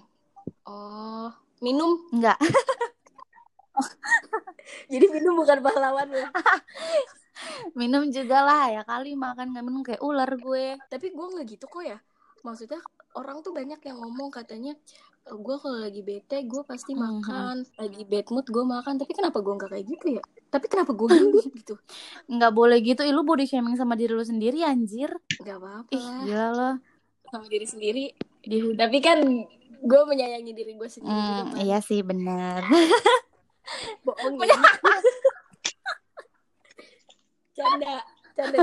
Oh 0.66 1.30
minum? 1.58 1.98
Nggak. 2.14 2.38
Jadi 4.92 5.06
minum 5.10 5.34
bukan 5.34 5.58
pahlawan 5.62 6.06
lo 6.10 6.26
minum 7.78 8.02
juga 8.10 8.42
lah 8.42 8.66
ya 8.70 8.82
kali 8.82 9.14
makan 9.14 9.54
nggak 9.54 9.64
minum 9.66 9.82
kayak 9.82 10.02
ular 10.02 10.30
gue. 10.30 10.78
Tapi 10.86 11.06
gue 11.10 11.26
nggak 11.26 11.46
gitu 11.58 11.66
kok 11.66 11.82
ya. 11.82 11.98
Maksudnya 12.46 12.78
orang 13.14 13.40
tuh 13.40 13.50
banyak 13.50 13.80
yang 13.80 13.96
ngomong 13.96 14.28
katanya 14.28 14.76
gue 15.24 15.56
kalau 15.58 15.76
lagi 15.78 16.00
bete 16.00 16.40
gue 16.42 16.62
pasti 16.62 16.92
Mhm. 16.92 17.00
makan 17.00 17.56
lagi 17.76 18.02
bad 18.02 18.26
mood 18.28 18.46
gue 18.46 18.64
makan. 18.66 18.96
Tapi 18.96 19.12
kenapa 19.12 19.38
gue 19.38 19.54
nggak 19.54 19.70
kayak 19.70 19.86
gitu 19.86 20.06
ya? 20.10 20.22
Tapi 20.48 20.66
kenapa 20.66 20.90
gue 20.90 21.04
gendut 21.06 21.44
gitu? 21.54 21.74
Nggak 22.26 22.48
boleh 22.50 22.78
gitu. 22.80 23.00
Ih, 23.02 23.12
lu 23.12 23.22
body 23.22 23.44
shaming 23.44 23.74
sama 23.74 23.92
diri 23.92 24.10
lu 24.10 24.22
sendiri 24.22 24.60
anjir. 24.62 25.12
Nggak 25.36 25.56
apa-apa. 25.56 25.90
Ih 25.90 26.06
gila 26.24 26.46
lo 26.50 26.70
sama 27.26 27.44
diri 27.44 27.66
sendiri. 27.66 28.04
Di 28.40 28.56
tapi 28.72 28.98
kan 28.98 29.20
gue 29.78 30.00
menyayangi 30.02 30.52
diri 30.52 30.72
gue 30.74 30.88
sendiri 30.88 31.12
juga 31.12 31.28
Hmm, 31.38 31.52
kan. 31.52 31.60
iya 31.60 31.78
sih 31.78 32.00
benar. 32.00 32.64
Bohong 34.02 34.40
ya. 34.40 34.56
Canda. 37.52 37.94
Canda 38.32 38.58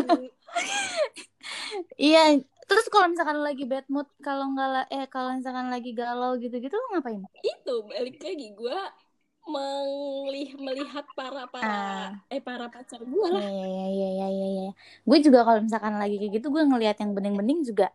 iya 1.96 2.40
terus 2.70 2.86
kalau 2.94 3.08
misalkan 3.14 3.40
lagi 3.48 3.64
bad 3.72 3.86
mood 3.94 4.08
kalau 4.26 4.44
nggak 4.54 4.86
eh 4.94 5.06
kalau 5.14 5.30
misalkan 5.38 5.68
lagi 5.74 5.90
galau 6.00 6.32
gitu-gitu 6.44 6.76
lu 6.82 6.88
ngapain 6.94 7.22
itu 7.52 7.74
balik 7.90 8.16
lagi 8.26 8.46
gue 8.60 8.78
melih 9.54 10.50
melihat 10.58 11.06
para 11.18 11.44
para 11.54 11.70
Ah. 11.70 12.10
eh 12.34 12.42
para 12.42 12.66
pacar 12.74 13.02
gue 13.06 13.28
lah 13.36 13.46
Iya 13.46 13.48
iya 13.50 13.66
iya 13.96 14.08
iya 14.16 14.26
iya 14.36 14.46
iya. 14.56 14.64
Gue 15.08 15.18
juga 15.26 15.40
kalau 15.48 15.60
misalkan 15.66 15.96
lagi 16.02 16.16
kayak 16.20 16.32
gitu 16.38 16.48
gue 16.56 16.64
ngelihat 16.70 16.96
yang 17.02 17.12
bening-bening 17.18 17.60
juga 17.70 17.86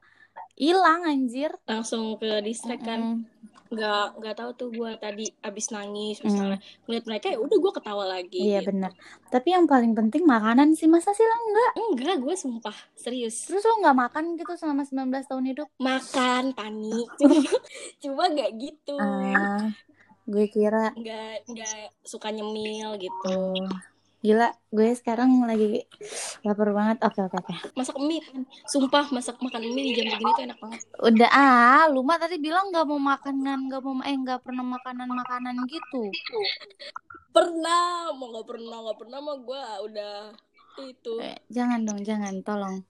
hilang 0.61 1.00
anjir. 1.02 1.50
langsung 1.64 2.14
ke 2.14 2.45
distract 2.45 2.85
kan 2.85 3.25
nggak 3.71 4.19
nggak 4.19 4.35
tahu 4.35 4.50
tuh 4.52 4.69
gue 4.69 4.90
tadi 4.99 5.31
abis 5.40 5.71
nangis 5.71 6.19
Mm. 6.19 6.26
misalnya 6.26 6.59
ngeliat 6.85 7.05
mereka 7.07 7.26
ya 7.31 7.38
udah 7.38 7.55
gue 7.57 7.73
ketawa 7.73 8.05
lagi 8.05 8.40
Iya 8.43 8.61
gitu. 8.61 8.69
benar. 8.69 8.90
Tapi 9.31 9.49
yang 9.49 9.64
paling 9.64 9.95
penting 9.95 10.26
makanan 10.26 10.75
sih 10.75 10.85
masa 10.85 11.11
sih 11.11 11.23
lo 11.23 11.37
enggak? 11.38 11.73
enggak 11.81 12.17
gue 12.19 12.35
sumpah 12.35 12.75
serius 12.93 13.47
Terus 13.47 13.62
lo 13.62 13.79
nggak 13.79 13.95
makan 13.97 14.25
gitu 14.35 14.52
selama 14.52 14.83
19 14.83 15.23
tahun 15.25 15.45
hidup? 15.47 15.69
makan 15.79 16.45
panik 16.50 17.09
cuma 18.02 18.26
nggak 18.29 18.50
gitu 18.59 18.99
Ah, 18.99 19.71
gue 20.26 20.47
kira 20.47 20.90
nggak 20.93 21.47
nggak 21.47 21.75
suka 22.02 22.29
nyemil 22.29 22.99
gitu 22.99 23.55
oh, 23.55 23.71
gila 24.21 24.53
gue 24.69 24.89
sekarang 24.93 25.33
lagi 25.49 25.89
lapar 26.45 26.77
banget. 26.77 27.00
Oke 27.00 27.21
oke 27.25 27.37
oke. 27.41 27.55
masak 27.73 27.97
mie 27.97 28.21
kan 28.21 28.45
sumpah 28.69 29.09
masak 29.09 29.41
makan 29.41 29.65
mie 29.73 29.91
di 29.91 29.93
jam 29.97 30.12
segini 30.12 30.33
tuh 30.37 30.45
enak 30.45 30.59
banget 30.61 30.81
Udah 31.00 31.31
ah, 31.33 31.85
lu 31.89 32.05
mah 32.05 32.21
tadi 32.21 32.37
bilang 32.37 32.69
nggak 32.69 32.85
mau 32.85 33.00
makanan, 33.00 33.59
nggak 33.73 33.81
mau 33.81 33.97
eh 34.05 34.17
nggak 34.17 34.41
pernah 34.45 34.65
makanan 34.65 35.09
makanan 35.09 35.55
gitu. 35.67 36.03
pernah 37.31 38.11
mau 38.12 38.29
nggak 38.35 38.47
pernah 38.47 38.77
nggak 38.85 38.99
pernah 38.99 39.19
mah 39.23 39.37
gue 39.41 39.62
udah 39.89 40.15
itu 40.81 41.12
Eh, 41.21 41.37
jangan 41.53 41.85
dong, 41.85 42.00
jangan, 42.00 42.41
tolong. 42.41 42.85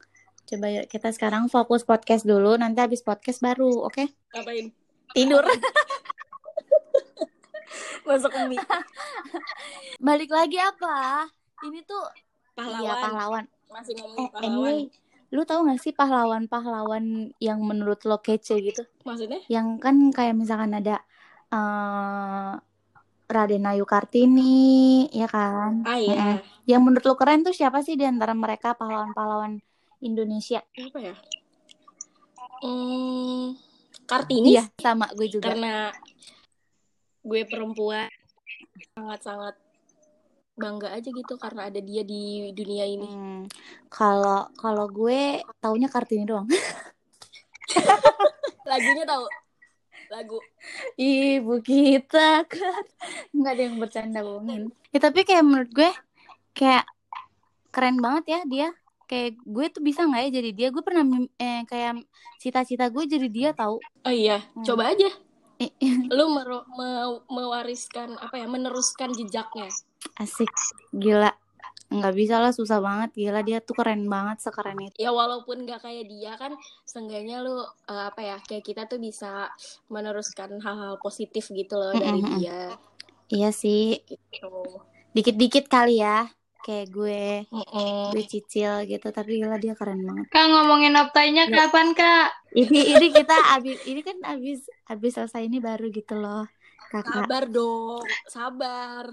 Coba 0.47 0.67
yuk 0.67 0.87
kita 0.91 1.15
sekarang 1.15 1.47
fokus 1.47 1.87
podcast 1.87 2.27
dulu, 2.27 2.59
nanti 2.59 2.83
habis 2.83 3.07
podcast 3.07 3.39
baru, 3.39 3.87
oke? 3.87 4.11
ngapain 4.35 4.75
Tidur. 5.15 5.43
masak 8.07 8.33
mie 8.49 8.59
Balik 10.07 10.31
lagi 10.33 10.57
apa? 10.59 11.29
Ini 11.61 11.85
tuh 11.85 12.03
pahlawan, 12.57 12.83
iya 12.83 12.93
pahlawan. 12.97 13.45
masih 13.71 13.93
Eh, 13.95 14.01
ngomongin 14.03 14.29
pahlawan 14.33 14.47
anyway, 14.49 14.79
lu 15.31 15.43
tahu 15.47 15.61
gak 15.69 15.81
sih 15.85 15.93
pahlawan-pahlawan 15.95 17.05
yang 17.39 17.59
menurut 17.63 18.01
lo 18.09 18.19
kece 18.19 18.59
gitu? 18.65 18.83
maksudnya 19.07 19.41
Yang 19.47 19.67
kan 19.85 19.97
kayak 20.11 20.35
misalkan 20.35 20.73
ada 20.75 20.97
eh 21.51 22.53
Raden 23.31 23.63
Ayu 23.71 23.87
Kartini, 23.87 25.07
ya 25.15 25.31
kan? 25.31 25.87
ah 25.87 25.95
iya 25.95 26.19
Mm-mm. 26.19 26.37
Yang 26.67 26.81
menurut 26.83 27.05
lo 27.07 27.15
keren 27.15 27.47
tuh 27.47 27.55
siapa 27.55 27.79
sih 27.87 27.95
di 27.95 28.03
antara 28.03 28.35
mereka 28.35 28.75
pahlawan-pahlawan 28.75 29.63
Indonesia? 30.03 30.61
apa 30.81 30.99
ya 30.99 31.15
hmm, 32.63 33.55
kartini 34.11 34.59
Iya, 34.59 34.63
sama 34.83 35.07
gue 35.15 35.29
juga. 35.31 35.55
karena 35.55 35.95
gue 37.21 37.43
perempuan 37.45 38.09
sangat-sangat 38.93 39.55
bangga 40.55 40.93
aja 40.93 41.09
gitu 41.09 41.35
karena 41.37 41.69
ada 41.69 41.81
dia 41.81 42.03
di 42.03 42.51
dunia 42.53 42.85
ini 42.85 43.07
Hmm, 43.07 43.41
kalau 43.89 44.47
kalau 44.55 44.87
gue 44.87 45.41
taunya 45.59 45.87
Kartini 45.87 46.25
doang. 46.25 46.45
lagunya 48.67 49.05
tahu 49.05 49.25
lagu 50.11 50.39
Ibu 50.97 51.63
kita 51.63 52.43
kan 52.45 52.85
nggak 53.31 53.53
ada 53.55 53.63
yang 53.63 53.77
bercanda 53.79 54.19
bohongin. 54.21 54.69
Ya 54.91 54.99
tapi 54.99 55.23
kayak 55.23 55.45
menurut 55.47 55.71
gue 55.71 55.91
kayak 56.53 56.85
keren 57.71 58.03
banget 58.03 58.25
ya 58.29 58.41
dia. 58.45 58.69
Kayak 59.07 59.39
gue 59.43 59.65
tuh 59.71 59.81
bisa 59.81 60.03
nggak 60.03 60.21
ya 60.27 60.31
jadi 60.43 60.51
dia? 60.51 60.67
Gue 60.71 60.83
pernah 60.83 61.03
eh, 61.37 61.63
kayak 61.65 62.05
cita-cita 62.37 62.91
gue 62.91 63.07
jadi 63.07 63.29
dia 63.31 63.49
tahu. 63.55 63.79
oh 63.79 64.13
iya 64.13 64.43
Hmm. 64.53 64.67
coba 64.67 64.93
aja 64.93 65.09
lu 66.17 66.27
mero- 66.37 66.67
me- 66.79 67.23
mewariskan 67.37 68.11
apa 68.25 68.35
ya 68.41 68.47
meneruskan 68.55 69.11
jejaknya 69.19 69.69
Asik, 70.23 70.51
gila. 71.03 71.31
Nggak 71.91 72.15
bisa 72.21 72.37
lah, 72.43 72.53
susah 72.59 72.79
banget. 72.87 73.11
Gila 73.19 73.41
dia 73.49 73.59
tuh 73.67 73.75
keren 73.79 74.03
banget, 74.15 74.37
sekeren 74.45 74.79
itu. 74.87 74.97
ya 75.05 75.11
walaupun 75.11 75.57
gak 75.67 75.81
kayak 75.87 76.05
dia 76.13 76.33
kan 76.43 76.53
seenggaknya 76.87 77.37
lu 77.47 77.57
eh, 77.93 78.05
apa 78.11 78.21
ya 78.21 78.37
kayak 78.49 78.65
kita 78.69 78.83
tuh 78.91 78.99
bisa 79.03 79.51
meneruskan 79.91 80.51
hal-hal 80.65 80.95
positif 81.03 81.45
gitu 81.51 81.75
loh 81.81 81.95
dari 81.97 82.21
dia 82.39 82.59
Iya 83.31 83.49
sih, 83.55 84.03
gitu 84.11 84.47
dikit-dikit 85.17 85.65
kali 85.75 86.03
ya. 86.03 86.27
Kayak 86.61 86.87
gue, 86.91 87.25
Mm-mm. 87.49 88.13
gue 88.13 88.25
cicil 88.25 88.85
gitu. 88.85 89.09
Tapi 89.09 89.41
gila 89.41 89.57
dia 89.57 89.73
keren 89.73 90.05
banget. 90.05 90.27
Kak 90.29 90.45
ngomongin 90.47 90.93
optainya 90.95 91.45
Ya. 91.47 91.67
kapan 91.67 91.93
kak? 91.93 92.29
ini 92.51 92.99
ini 92.99 93.07
kita 93.11 93.55
abis 93.55 93.79
ini 93.87 94.03
kan 94.03 94.19
abis 94.27 94.67
abis 94.85 95.13
selesai 95.15 95.47
ini 95.47 95.63
baru 95.63 95.87
gitu 95.87 96.19
loh 96.19 96.51
kakak 96.91 97.23
sabar 97.23 97.43
dong 97.47 98.03
sabar 98.27 99.05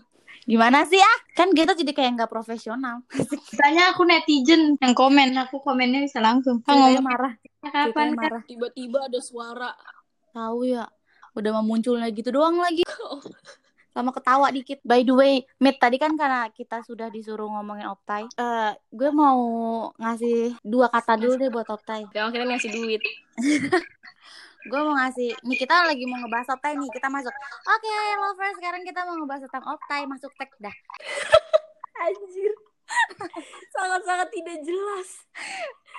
gimana 0.41 0.81
sih 0.89 0.97
ah 0.97 1.17
kan 1.37 1.53
kita 1.53 1.77
jadi 1.77 1.93
kayak 1.93 2.11
nggak 2.17 2.31
profesional 2.31 3.05
Tanya 3.53 3.93
aku 3.93 4.09
netizen 4.09 4.73
yang 4.81 4.97
komen, 4.97 5.37
aku 5.37 5.61
komennya 5.61 6.01
bisa 6.01 6.17
langsung. 6.17 6.65
Kak 6.65 6.73
ngomongnya 6.73 7.03
marah 7.05 7.33
kapan 7.61 8.17
marah 8.17 8.41
tiba-tiba 8.49 9.05
ada 9.05 9.19
suara 9.21 9.69
tahu 10.31 10.65
ya 10.65 10.89
udah 11.35 11.51
mau 11.53 11.65
munculnya 11.67 12.09
gitu 12.09 12.33
doang 12.33 12.57
lagi 12.57 12.81
sama 13.97 14.13
ketawa 14.13 14.53
dikit. 14.53 14.77
By 14.85 15.01
the 15.01 15.17
way 15.17 15.33
Mit 15.57 15.81
tadi 15.81 15.97
kan 15.97 16.13
karena 16.13 16.53
kita 16.53 16.85
sudah 16.85 17.09
disuruh 17.09 17.49
ngomongin 17.49 17.89
optai 17.89 18.29
eh 18.37 18.71
gue 18.93 19.09
mau 19.09 19.39
ngasih 19.97 20.53
dua 20.61 20.93
kata 20.93 21.17
dulu 21.17 21.33
deh 21.41 21.49
buat 21.49 21.65
optai. 21.65 22.05
Yang 22.13 22.25
akhirnya 22.29 22.47
ngasih 22.53 22.71
duit. 22.77 23.01
Gue 24.67 24.81
mau 24.83 24.99
ngasih 24.99 25.31
nih 25.47 25.57
kita 25.63 25.87
lagi 25.87 26.03
mau 26.03 26.19
ngebahas 26.19 26.59
optai 26.59 26.75
nih 26.75 26.91
kita 26.91 27.07
masuk. 27.07 27.31
Oke 27.63 27.93
lovers 28.19 28.55
sekarang 28.59 28.83
kita 28.83 28.99
mau 29.07 29.15
ngebahas 29.15 29.47
tentang 29.47 29.63
optai 29.63 30.03
masuk 30.03 30.31
tag 30.35 30.51
dah. 30.59 30.75
Anjir. 32.03 32.51
Sangat-sangat 33.75 34.27
tidak 34.31 34.57
jelas. 34.67 35.09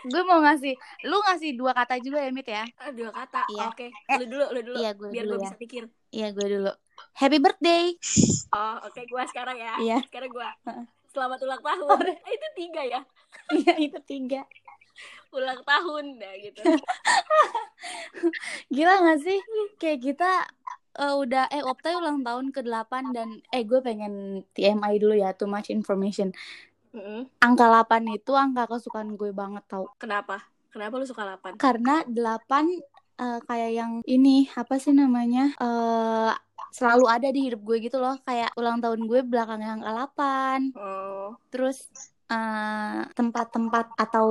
Gue 0.04 0.22
mau 0.24 0.40
ngasih 0.44 0.76
lu 1.08 1.16
ngasih 1.16 1.56
dua 1.56 1.72
kata 1.72 1.96
juga 2.00 2.20
ya 2.20 2.30
Mit 2.32 2.48
ya? 2.48 2.64
Ah, 2.76 2.92
dua 2.92 3.08
kata. 3.08 3.48
Iya. 3.48 3.66
oke 3.72 3.86
Eh, 3.88 4.16
lu 4.20 4.26
dulu 4.28 4.44
lu 4.52 4.60
dulu. 4.60 4.76
iya, 4.80 4.90
gue 4.92 5.08
biar 5.12 5.24
dulu 5.24 5.32
gue 5.32 5.40
ya. 5.40 5.44
bisa 5.48 5.56
pikir. 5.56 5.82
Iya 6.12 6.28
gue 6.36 6.46
dulu 6.48 6.72
happy 7.16 7.38
birthday. 7.38 7.94
Oh 8.54 8.76
oke 8.86 9.00
gue 9.02 9.22
sekarang 9.30 9.56
ya. 9.58 9.74
Iya. 9.78 9.98
sekarang 10.06 10.30
gue 10.30 10.48
selamat 11.12 11.38
ulang 11.44 11.62
tahun. 11.62 12.00
Eh, 12.14 12.32
itu 12.36 12.48
tiga 12.54 12.82
ya? 12.84 13.00
Iya 13.52 13.74
itu 13.80 13.98
tiga. 14.06 14.42
Ulang 15.34 15.60
tahun 15.66 16.22
dah 16.22 16.34
gitu. 16.40 16.60
Gila 18.74 18.94
gak 19.04 19.20
sih? 19.22 19.38
Kayak 19.76 20.00
kita 20.02 20.30
eh, 20.98 21.14
udah 21.14 21.44
eh 21.52 21.64
optai 21.64 21.98
ulang 21.98 22.24
tahun 22.24 22.54
ke 22.54 22.64
8 22.64 23.16
dan 23.16 23.28
eh 23.52 23.62
gue 23.66 23.80
pengen 23.82 24.44
TMI 24.56 24.94
dulu 24.98 25.14
ya 25.18 25.34
too 25.34 25.50
much 25.50 25.68
information. 25.68 26.32
Mm-mm. 26.88 27.28
angka 27.44 27.68
8 27.68 28.16
itu 28.16 28.32
angka 28.32 28.64
kesukaan 28.64 29.12
gue 29.14 29.30
banget 29.36 29.60
tau. 29.68 29.92
Kenapa? 30.00 30.40
Kenapa 30.72 31.00
lu 31.00 31.06
suka 31.08 31.24
8 31.24 31.60
karena 31.60 32.04
8 32.04 32.97
eh, 33.18 33.40
kayak 33.44 33.70
yang 33.74 33.92
ini 34.06 34.48
apa 34.54 34.78
sih 34.78 34.94
namanya 34.94 35.52
eh 35.58 36.32
selalu 36.68 37.06
ada 37.08 37.28
di 37.32 37.48
hidup 37.48 37.64
gue 37.64 37.80
gitu 37.80 37.96
loh 37.98 38.16
kayak 38.28 38.52
ulang 38.54 38.78
tahun 38.78 39.08
gue 39.08 39.20
belakangnya 39.24 39.80
angka 39.80 39.90
8 40.14 40.76
oh 40.76 41.30
terus 41.48 41.88
eh, 42.28 43.00
tempat-tempat 43.16 43.96
atau 43.96 44.28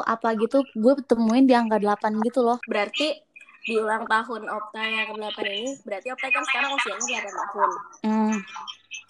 apa 0.00 0.32
gitu 0.40 0.64
gue 0.74 0.94
temuin 1.04 1.44
di 1.44 1.54
angka 1.54 1.76
8 1.76 2.24
gitu 2.24 2.40
loh. 2.40 2.58
Berarti 2.64 3.20
di 3.64 3.80
ulang 3.80 4.04
tahun 4.04 4.44
Opta 4.52 4.80
yang 4.84 5.08
ke-8 5.16 5.40
ini, 5.48 5.72
berarti 5.88 6.12
Opta 6.12 6.28
kan 6.28 6.44
sekarang 6.44 6.70
usianya 6.76 7.24
8 7.32 7.32
tahun. 7.32 7.70
Hmm. 8.04 8.36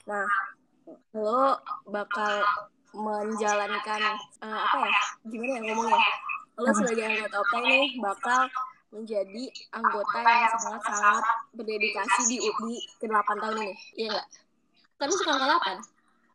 Nah, 0.06 0.26
lo 1.18 1.58
bakal 1.90 2.42
menjalankan 2.94 4.02
eh, 4.42 4.58
apa 4.62 4.76
ya? 4.86 4.94
Gimana 5.26 5.58
ya 5.58 5.60
ngomongnya? 5.74 6.02
Lo 6.54 6.70
sebagai 6.70 7.02
anggota 7.02 7.36
Opta 7.42 7.58
ini 7.66 7.98
bakal 7.98 8.40
menjadi 8.94 9.44
anggota 9.74 10.22
yang 10.22 10.54
sangat-sangat 10.62 11.24
berdedikasi 11.50 12.20
di 12.30 12.38
di 12.38 12.74
ke-8 13.02 13.28
tahun 13.42 13.58
ini. 13.58 13.74
Iya 13.98 14.06
nggak? 14.14 14.26
Kan 15.02 15.06
lu 15.10 15.16
suka 15.18 15.34
angka 15.34 15.46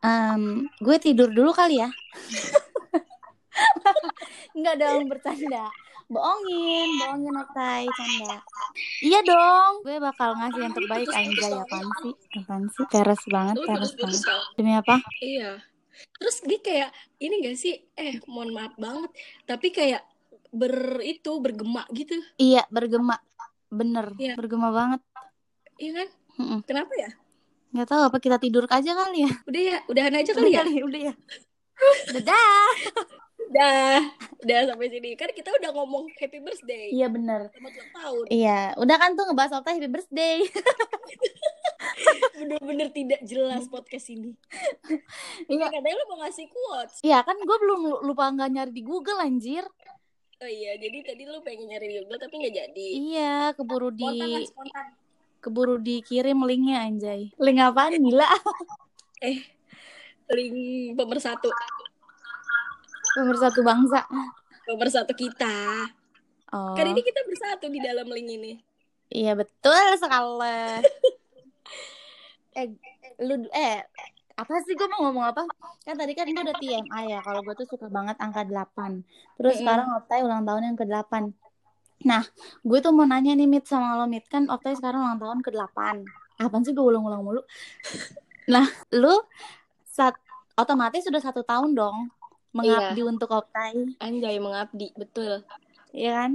Em, 0.00 0.42
gue 0.80 0.96
tidur 1.00 1.28
dulu 1.32 1.52
kali 1.56 1.80
ya. 1.80 1.88
Enggak 4.56 4.76
dong, 4.80 5.08
bercanda. 5.08 5.68
Bohongin, 6.10 6.98
bohongin 6.98 7.34
Oktai, 7.38 7.86
canda. 7.86 8.42
Iya 8.98 9.20
dong, 9.22 9.86
gue 9.86 9.96
bakal 10.02 10.34
ngasih 10.36 10.60
yang 10.66 10.74
terbaik 10.74 11.06
anjay 11.14 11.54
apaan 11.54 11.88
sih? 12.02 12.14
Apaan 12.34 12.64
sih? 12.66 12.84
Teres 12.90 13.22
banget, 13.30 13.56
terus-terus 13.62 14.26
banget. 14.26 14.46
Demi 14.58 14.72
apa? 14.74 14.98
Iya. 15.22 15.62
Terus 16.18 16.36
dia 16.42 16.58
kayak 16.58 16.90
ini 17.22 17.44
gak 17.44 17.56
sih? 17.60 17.78
Eh, 17.94 18.18
mohon 18.26 18.56
maaf 18.56 18.74
banget. 18.74 19.10
Tapi 19.46 19.70
kayak 19.70 20.02
ber 20.50 20.74
itu 21.00 21.30
bergema 21.38 21.86
gitu. 21.90 22.14
Iya, 22.36 22.66
bergema. 22.68 23.18
Bener, 23.68 24.10
Iya. 24.18 24.34
bergema 24.34 24.70
banget. 24.70 25.00
Iya 25.76 25.92
kan? 25.96 26.08
Mm-mm. 26.36 26.58
Kenapa 26.64 26.92
ya? 26.94 27.10
Nggak 27.70 27.86
tahu 27.86 28.02
apa 28.02 28.18
kita 28.18 28.36
tidur 28.36 28.66
aja 28.66 28.92
kali 28.92 29.22
ya? 29.24 29.32
Udah 29.46 29.62
ya, 29.62 29.78
udahan 29.86 30.14
aja 30.16 30.32
kali 30.34 30.50
ya. 30.50 30.62
udah 30.82 31.00
ya. 31.06 31.14
Dadah. 32.10 32.70
Udah, 33.50 33.98
udah 34.42 34.58
sampai 34.68 34.86
sini. 34.86 35.14
Kan 35.14 35.30
kita 35.30 35.50
udah 35.50 35.70
ngomong 35.72 36.06
happy 36.14 36.38
birthday. 36.38 36.90
Iya 36.90 37.06
bener. 37.08 37.50
Tahun. 37.94 38.26
Iya, 38.26 38.74
udah 38.74 38.96
kan 38.96 39.14
tuh 39.14 39.26
ngebahas 39.26 39.58
Okta 39.58 39.74
happy 39.74 39.90
birthday. 39.90 40.46
Bener-bener 42.36 42.88
tidak 42.90 43.20
jelas 43.22 43.66
podcast 43.66 44.06
ini. 44.08 44.34
Iya. 45.46 45.66
Katanya 45.68 45.96
lu 45.96 46.04
mau 46.08 46.18
ngasih 46.22 46.46
quotes. 46.46 47.02
Iya 47.02 47.20
kan 47.22 47.36
gue 47.36 47.56
belum 47.58 47.80
lu- 47.86 48.02
lupa 48.04 48.30
nggak 48.30 48.50
nyari 48.50 48.72
di 48.72 48.82
Google 48.82 49.18
anjir. 49.18 49.64
Oh 50.40 50.48
iya, 50.48 50.72
jadi 50.80 51.04
tadi 51.04 51.28
lu 51.28 51.44
pengen 51.44 51.68
nyari 51.68 51.84
di 51.84 51.94
Google 52.00 52.16
tapi 52.16 52.40
nggak 52.40 52.54
jadi. 52.56 52.88
Iya, 52.96 53.32
keburu 53.52 53.92
Spontan 53.92 54.24
lah, 54.24 54.40
di 54.40 54.48
spontan. 54.48 54.86
keburu 55.40 55.76
dikirim 55.76 56.38
linknya 56.40 56.80
anjay. 56.80 57.28
Link 57.36 57.60
apaan 57.60 58.00
gila? 58.00 58.24
Eh, 59.20 59.36
link 60.32 60.56
pemersatu. 60.96 61.52
Pemersatu 63.12 63.60
bangsa. 63.60 64.08
Pemersatu 64.64 65.12
kita. 65.12 65.92
Oh. 66.56 66.72
Kan 66.72 66.88
ini 66.88 67.04
kita 67.04 67.20
bersatu 67.28 67.68
di 67.68 67.84
dalam 67.84 68.08
link 68.08 68.28
ini. 68.32 68.52
Iya 69.12 69.36
betul 69.36 69.76
sekali. 70.00 70.80
eh 72.56 72.66
lu 73.20 73.44
eh 73.52 73.84
apa 74.40 74.52
sih 74.64 74.72
gue 74.72 74.88
mau 74.88 75.00
ngomong 75.08 75.24
apa? 75.36 75.42
Kan 75.84 75.94
tadi 76.00 76.12
kan 76.16 76.24
gue 76.32 76.40
udah 76.40 76.56
TMI 76.56 77.04
ya 77.12 77.20
kalau 77.20 77.44
gue 77.44 77.54
tuh 77.60 77.68
suka 77.68 77.86
banget 77.92 78.16
angka 78.24 78.42
8. 78.48 79.04
Terus 79.36 79.60
Mm-mm. 79.60 79.60
sekarang 79.60 79.88
Optai 80.00 80.24
ulang 80.24 80.42
tahun 80.48 80.72
yang 80.72 80.76
ke-8. 80.80 81.12
Nah, 82.08 82.24
gue 82.64 82.78
tuh 82.80 82.92
mau 82.96 83.04
nanya 83.04 83.36
nih 83.36 83.44
Mit 83.44 83.68
sama 83.68 84.00
lo 84.00 84.08
Mit 84.08 84.24
kan 84.32 84.48
Optai 84.48 84.72
sekarang 84.80 85.04
ulang 85.04 85.20
tahun 85.20 85.38
ke-8. 85.44 85.78
Apaan 86.40 86.62
sih 86.64 86.72
gue 86.72 86.80
ulang-ulang 86.80 87.20
mulu? 87.20 87.42
nah, 88.54 88.64
lu 88.96 89.12
saat 89.84 90.16
otomatis 90.56 91.04
sudah 91.04 91.20
satu 91.20 91.44
tahun 91.44 91.76
dong 91.76 92.08
mengabdi 92.56 93.04
untuk 93.04 93.28
Optai. 93.28 93.92
Anjay 94.00 94.40
mengabdi, 94.40 94.96
betul. 94.96 95.44
Iya 95.92 96.10
kan? 96.24 96.32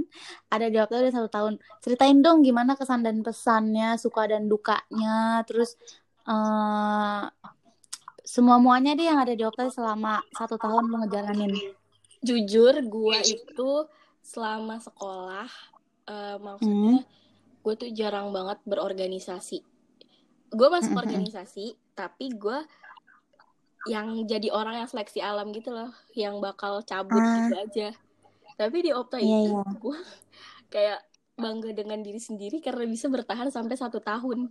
Ada 0.54 0.66
di 0.70 0.78
Optai 0.78 1.02
udah 1.02 1.14
satu 1.18 1.28
tahun. 1.32 1.54
Ceritain 1.82 2.22
dong 2.22 2.46
gimana 2.46 2.78
kesan 2.78 3.02
dan 3.02 3.26
pesannya, 3.26 3.98
suka 3.98 4.30
dan 4.30 4.46
dukanya, 4.46 5.42
terus 5.42 5.74
eh 6.26 7.22
semua 8.26 8.58
muanya 8.58 8.98
deh 8.98 9.06
yang 9.06 9.22
ada 9.22 9.32
di 9.32 9.46
Optai 9.46 9.70
selama 9.70 10.18
satu 10.34 10.58
tahun 10.58 10.90
lo 10.90 11.06
ngejalanin. 11.06 11.54
Jujur, 12.20 12.74
gua 12.90 13.22
itu 13.22 13.70
selama 14.18 14.82
sekolah, 14.82 15.46
eh, 16.10 16.36
maksudnya 16.42 17.06
gue 17.62 17.74
tuh 17.74 17.90
jarang 17.94 18.34
banget 18.34 18.58
berorganisasi. 18.66 19.62
Gue 20.50 20.68
masuk 20.70 20.94
Mm-mm. 20.94 21.02
organisasi, 21.06 21.74
tapi 21.94 22.34
gue 22.34 22.58
yang 23.86 24.26
jadi 24.26 24.50
orang 24.50 24.82
yang 24.82 24.88
seleksi 24.90 25.22
alam 25.22 25.54
gitu 25.54 25.70
loh, 25.70 25.90
yang 26.18 26.42
bakal 26.42 26.82
cabut 26.82 27.22
Ah. 27.22 27.46
gitu 27.46 27.54
aja. 27.54 27.88
Tapi 28.58 28.76
di 28.82 28.90
Opta 28.90 29.22
Iya, 29.22 29.26
itu 29.26 29.54
iya. 29.54 29.62
gue 29.78 29.98
kayak 30.70 31.00
bangga 31.36 31.70
dengan 31.70 32.02
diri 32.02 32.18
sendiri 32.18 32.58
karena 32.58 32.82
bisa 32.88 33.06
bertahan 33.06 33.52
sampai 33.52 33.76
satu 33.78 34.02
tahun 34.02 34.50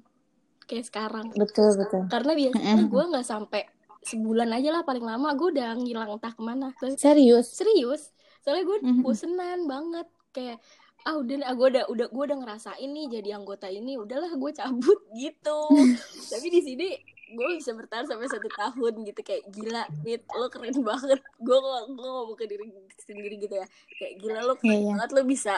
kayak 0.66 0.86
sekarang. 0.90 1.32
Betul 1.34 1.78
betul. 1.78 2.06
Karena 2.10 2.32
biasanya 2.36 2.86
gue 2.86 3.04
nggak 3.14 3.26
sampai 3.26 3.64
sebulan 4.06 4.50
aja 4.54 4.70
lah 4.70 4.84
paling 4.86 5.02
lama 5.02 5.34
gue 5.34 5.50
udah 5.56 5.74
ngilang 5.80 6.10
entah 6.18 6.34
ke 6.34 6.42
mana. 6.42 6.74
Terus 6.78 6.98
Serius? 7.00 7.48
serius 7.50 8.14
soalnya 8.46 8.64
gue 8.70 8.78
bosenan 9.02 9.66
banget 9.66 10.06
kayak 10.30 10.62
ah 11.10 11.18
udah 11.18 11.50
ah, 11.50 11.54
gue 11.58 11.68
udah 11.74 11.84
udah 11.90 12.08
gue 12.14 12.24
udah 12.30 12.38
ngerasain 12.46 12.90
nih 12.94 13.10
jadi 13.10 13.42
anggota 13.42 13.66
ini 13.66 13.98
udahlah 13.98 14.30
gue 14.38 14.52
cabut 14.54 15.02
gitu 15.22 15.60
tapi 16.32 16.48
di 16.54 16.62
sini 16.62 16.88
gue 17.26 17.48
bisa 17.58 17.74
bertahan 17.74 18.06
sampai 18.06 18.30
satu 18.30 18.46
tahun 18.54 19.02
gitu 19.02 19.22
kayak 19.26 19.50
gila 19.50 19.90
Mit 20.06 20.30
lo 20.30 20.46
keren 20.54 20.78
banget 20.86 21.18
gue 21.42 21.58
gue 21.58 22.06
ngomong 22.06 22.38
ke 22.38 22.46
diri 22.46 22.70
sendiri 23.02 23.42
gitu 23.42 23.58
ya 23.58 23.66
kayak 23.98 24.14
gila 24.22 24.40
lo 24.46 24.54
keren 24.62 24.70
Iya, 24.70 24.78
iya. 24.78 24.90
banget 24.94 25.10
lo 25.18 25.22
bisa 25.26 25.56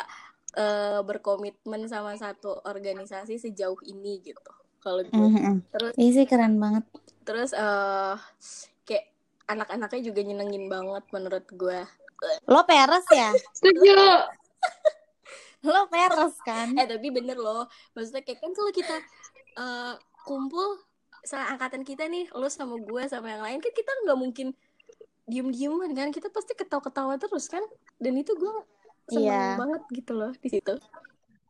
eh, 0.56 1.00
berkomitmen 1.04 1.92
sama 1.92 2.16
satu 2.16 2.64
organisasi 2.64 3.36
sejauh 3.36 3.84
ini 3.84 4.24
gitu 4.24 4.52
kalau 4.88 5.04
gue 5.04 5.12
Mhm. 5.12 5.68
terus 5.68 5.92
Iya 5.94 6.12
sih 6.16 6.26
keren 6.26 6.56
banget. 6.58 6.84
terus 7.22 7.52
eh 7.52 8.16
kayak 8.82 9.06
anak-anaknya 9.46 10.02
juga 10.02 10.24
nyenengin 10.24 10.66
banget 10.68 11.04
menurut 11.12 11.44
gue 11.52 11.80
Lo 12.48 12.64
peres 12.64 13.06
ya? 13.12 13.30
Setuju. 13.60 13.94
Lo 15.68 15.86
peres 15.86 16.34
kan? 16.42 16.74
Eh 16.74 16.88
tapi 16.88 17.12
bener 17.12 17.36
loh, 17.36 17.68
maksudnya 17.92 18.24
kayak 18.24 18.40
kan 18.40 18.52
kalau 18.54 18.72
kita 18.72 18.96
eh, 19.56 19.94
kumpul 20.24 20.82
sama 21.22 21.52
angkatan 21.52 21.84
kita 21.84 22.08
nih, 22.08 22.26
lo 22.32 22.48
sama 22.48 22.80
gue 22.80 23.04
sama 23.06 23.28
yang 23.28 23.44
lain 23.44 23.60
kan 23.60 23.70
kita 23.70 23.92
nggak 24.02 24.18
mungkin 24.18 24.48
diem-dieman 25.26 25.92
kan, 25.92 26.08
kita 26.10 26.32
pasti 26.32 26.56
ketawa-ketawa 26.56 27.20
terus 27.20 27.46
kan, 27.46 27.60
dan 28.00 28.16
itu 28.16 28.32
gue 28.34 28.54
seneng 29.06 29.28
Iya. 29.28 29.60
banget 29.60 29.82
gitu 29.94 30.12
loh 30.16 30.32
di 30.34 30.48
situ. 30.48 30.74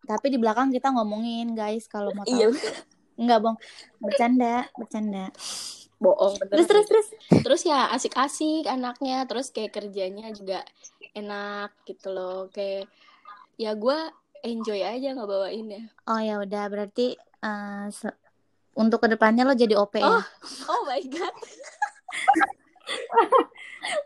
Tapi 0.04 0.28
di 0.28 0.38
belakang 0.38 0.67
kita 0.69 0.89
ngomongin 0.89 1.54
guys 1.54 1.86
kalau 1.86 2.10
mau 2.12 2.26
tahu. 2.26 2.34
Iya, 2.34 2.47
Enggak, 3.17 3.39
Bong. 3.41 3.58
Bercanda, 3.99 4.69
bercanda. 4.77 5.25
bohong 5.97 6.38
bener. 6.38 6.62
Terus 6.62 6.67
terus 6.69 6.86
terus. 6.86 7.08
Terus 7.41 7.62
ya 7.65 7.89
asik-asik 7.89 8.69
anaknya, 8.69 9.25
terus 9.25 9.49
kayak 9.49 9.73
kerjanya 9.73 10.30
juga 10.30 10.62
enak 11.17 11.73
gitu 11.89 12.13
loh, 12.13 12.53
kayak 12.53 12.86
ya 13.58 13.73
gue 13.73 13.97
enjoy 14.45 14.86
aja 14.86 15.17
ngebawainnya. 15.17 15.89
Oh 16.06 16.21
ya 16.21 16.38
udah 16.38 16.69
berarti 16.69 17.17
se- 17.89 18.17
untuk 18.77 19.01
ke 19.01 19.10
depannya 19.10 19.41
lo 19.41 19.58
jadi 19.58 19.73
OP 19.73 19.97
ya? 19.97 20.06
Oh. 20.06 20.23
Oh 20.69 20.82
my 20.86 21.01
god. 21.10 21.34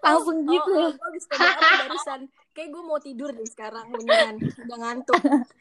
Langsung 0.05 0.47
gitu. 0.47 0.71
Oh, 0.71 0.87
oh, 0.87 0.91
habis 0.95 1.27
barusan. 1.27 2.31
Kayak 2.55 2.69
gue 2.71 2.83
mau 2.83 2.99
tidur 3.03 3.35
nih 3.35 3.47
sekarang 3.51 3.91
beneran. 3.91 4.39
Udah 4.39 4.77
ngantuk. 4.79 5.19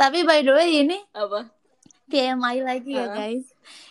Tapi 0.00 0.26
by 0.26 0.42
the 0.42 0.52
way 0.52 0.82
ini 0.82 0.98
Apa? 1.14 1.59
TMI 2.10 2.56
lagi 2.66 2.92
ya 2.98 3.06
guys. 3.14 3.46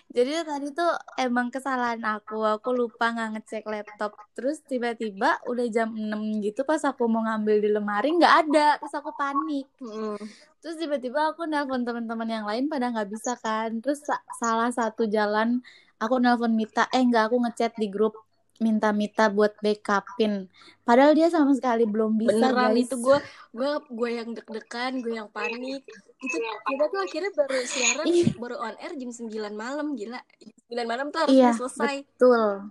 Jadi 0.09 0.41
tadi 0.43 0.67
tuh 0.75 0.91
emang 1.15 1.47
kesalahan 1.47 2.01
aku. 2.03 2.43
Aku 2.43 2.75
lupa 2.75 3.15
nggak 3.15 3.39
ngecek 3.39 3.63
laptop. 3.69 4.17
Terus 4.35 4.59
tiba-tiba 4.67 5.39
udah 5.47 5.65
jam 5.71 5.95
6 5.95 6.43
gitu 6.43 6.67
pas 6.67 6.81
aku 6.83 7.07
mau 7.07 7.23
ngambil 7.23 7.55
di 7.63 7.69
lemari 7.71 8.11
nggak 8.19 8.35
ada. 8.45 8.67
Terus 8.83 8.95
aku 8.99 9.15
panik. 9.15 9.65
Mm. 9.79 10.19
Terus 10.59 10.75
tiba-tiba 10.75 11.31
aku 11.31 11.47
nelpon 11.47 11.87
teman-teman 11.87 12.27
yang 12.27 12.45
lain 12.45 12.67
pada 12.67 12.91
nggak 12.91 13.09
bisa 13.09 13.39
kan. 13.39 13.79
Terus 13.79 14.03
sa- 14.03 14.25
salah 14.35 14.69
satu 14.69 15.07
jalan 15.07 15.63
aku 16.01 16.19
nelpon 16.19 16.51
Mita. 16.57 16.91
Eh 16.91 16.99
nggak 16.99 17.31
aku 17.31 17.37
ngechat 17.47 17.79
di 17.79 17.87
grup 17.87 18.17
minta 18.59 18.91
Mita 18.91 19.27
buat 19.27 19.55
backupin. 19.57 20.51
Padahal 20.83 21.11
dia 21.11 21.27
sama 21.27 21.51
sekali 21.51 21.83
belum 21.83 22.15
bisa 22.15 22.31
Beneran 22.31 22.71
guys. 22.71 22.85
itu 22.85 22.95
gue 22.95 23.17
gue 23.51 23.71
gue 23.89 24.09
yang 24.11 24.29
deg-degan, 24.31 24.99
gue 24.99 25.13
yang 25.15 25.27
panik. 25.27 25.83
Itu 26.19 26.35
kita 26.65 26.83
tuh 26.85 26.99
akhirnya 26.99 27.31
baru 27.33 27.57
siaran, 27.63 28.05
Iya. 28.05 28.25
baru 28.35 28.55
on 28.57 28.75
air 28.77 28.93
jam 28.93 29.09
9 29.09 29.31
malam, 29.53 29.87
gila. 29.93 30.19
9 30.67 30.85
malam 30.85 31.07
tuh 31.09 31.19
harus 31.23 31.33
Iya, 31.33 31.51
selesai. 31.55 32.03
betul. 32.05 32.69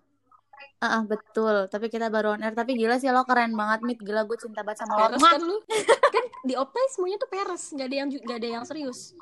Ah, 0.78 0.86
ah, 0.86 1.02
betul. 1.02 1.66
Tapi 1.66 1.86
kita 1.86 2.06
baru 2.06 2.34
on 2.34 2.42
air. 2.42 2.52
Tapi 2.52 2.74
gila 2.74 2.96
sih 2.96 3.08
lo 3.08 3.24
keren 3.24 3.50
banget, 3.52 3.82
Mit. 3.82 3.98
Gila 3.98 4.22
gue 4.22 4.36
cinta 4.36 4.60
banget 4.60 4.84
sama 4.84 4.94
lo. 4.94 5.02
Peres 5.10 5.22
kan 5.24 5.40
lu? 5.40 5.56
kan 6.14 6.24
di 6.42 6.54
Optai 6.54 6.86
semuanya 6.88 7.16
tuh 7.16 7.28
peres, 7.28 7.62
nggak 7.72 7.86
ada 7.86 7.96
yang 7.96 8.08
nggak 8.08 8.38
ada 8.38 8.48
yang 8.52 8.64
serius. 8.64 9.16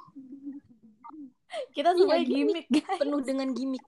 Kita 1.70 1.90
Iya, 1.90 1.96
semuanya 1.96 2.24
gimmick. 2.24 2.66
gimmick, 2.66 2.84
guys. 2.84 3.00
Penuh 3.00 3.20
dengan 3.22 3.48
gimmick. 3.50 3.84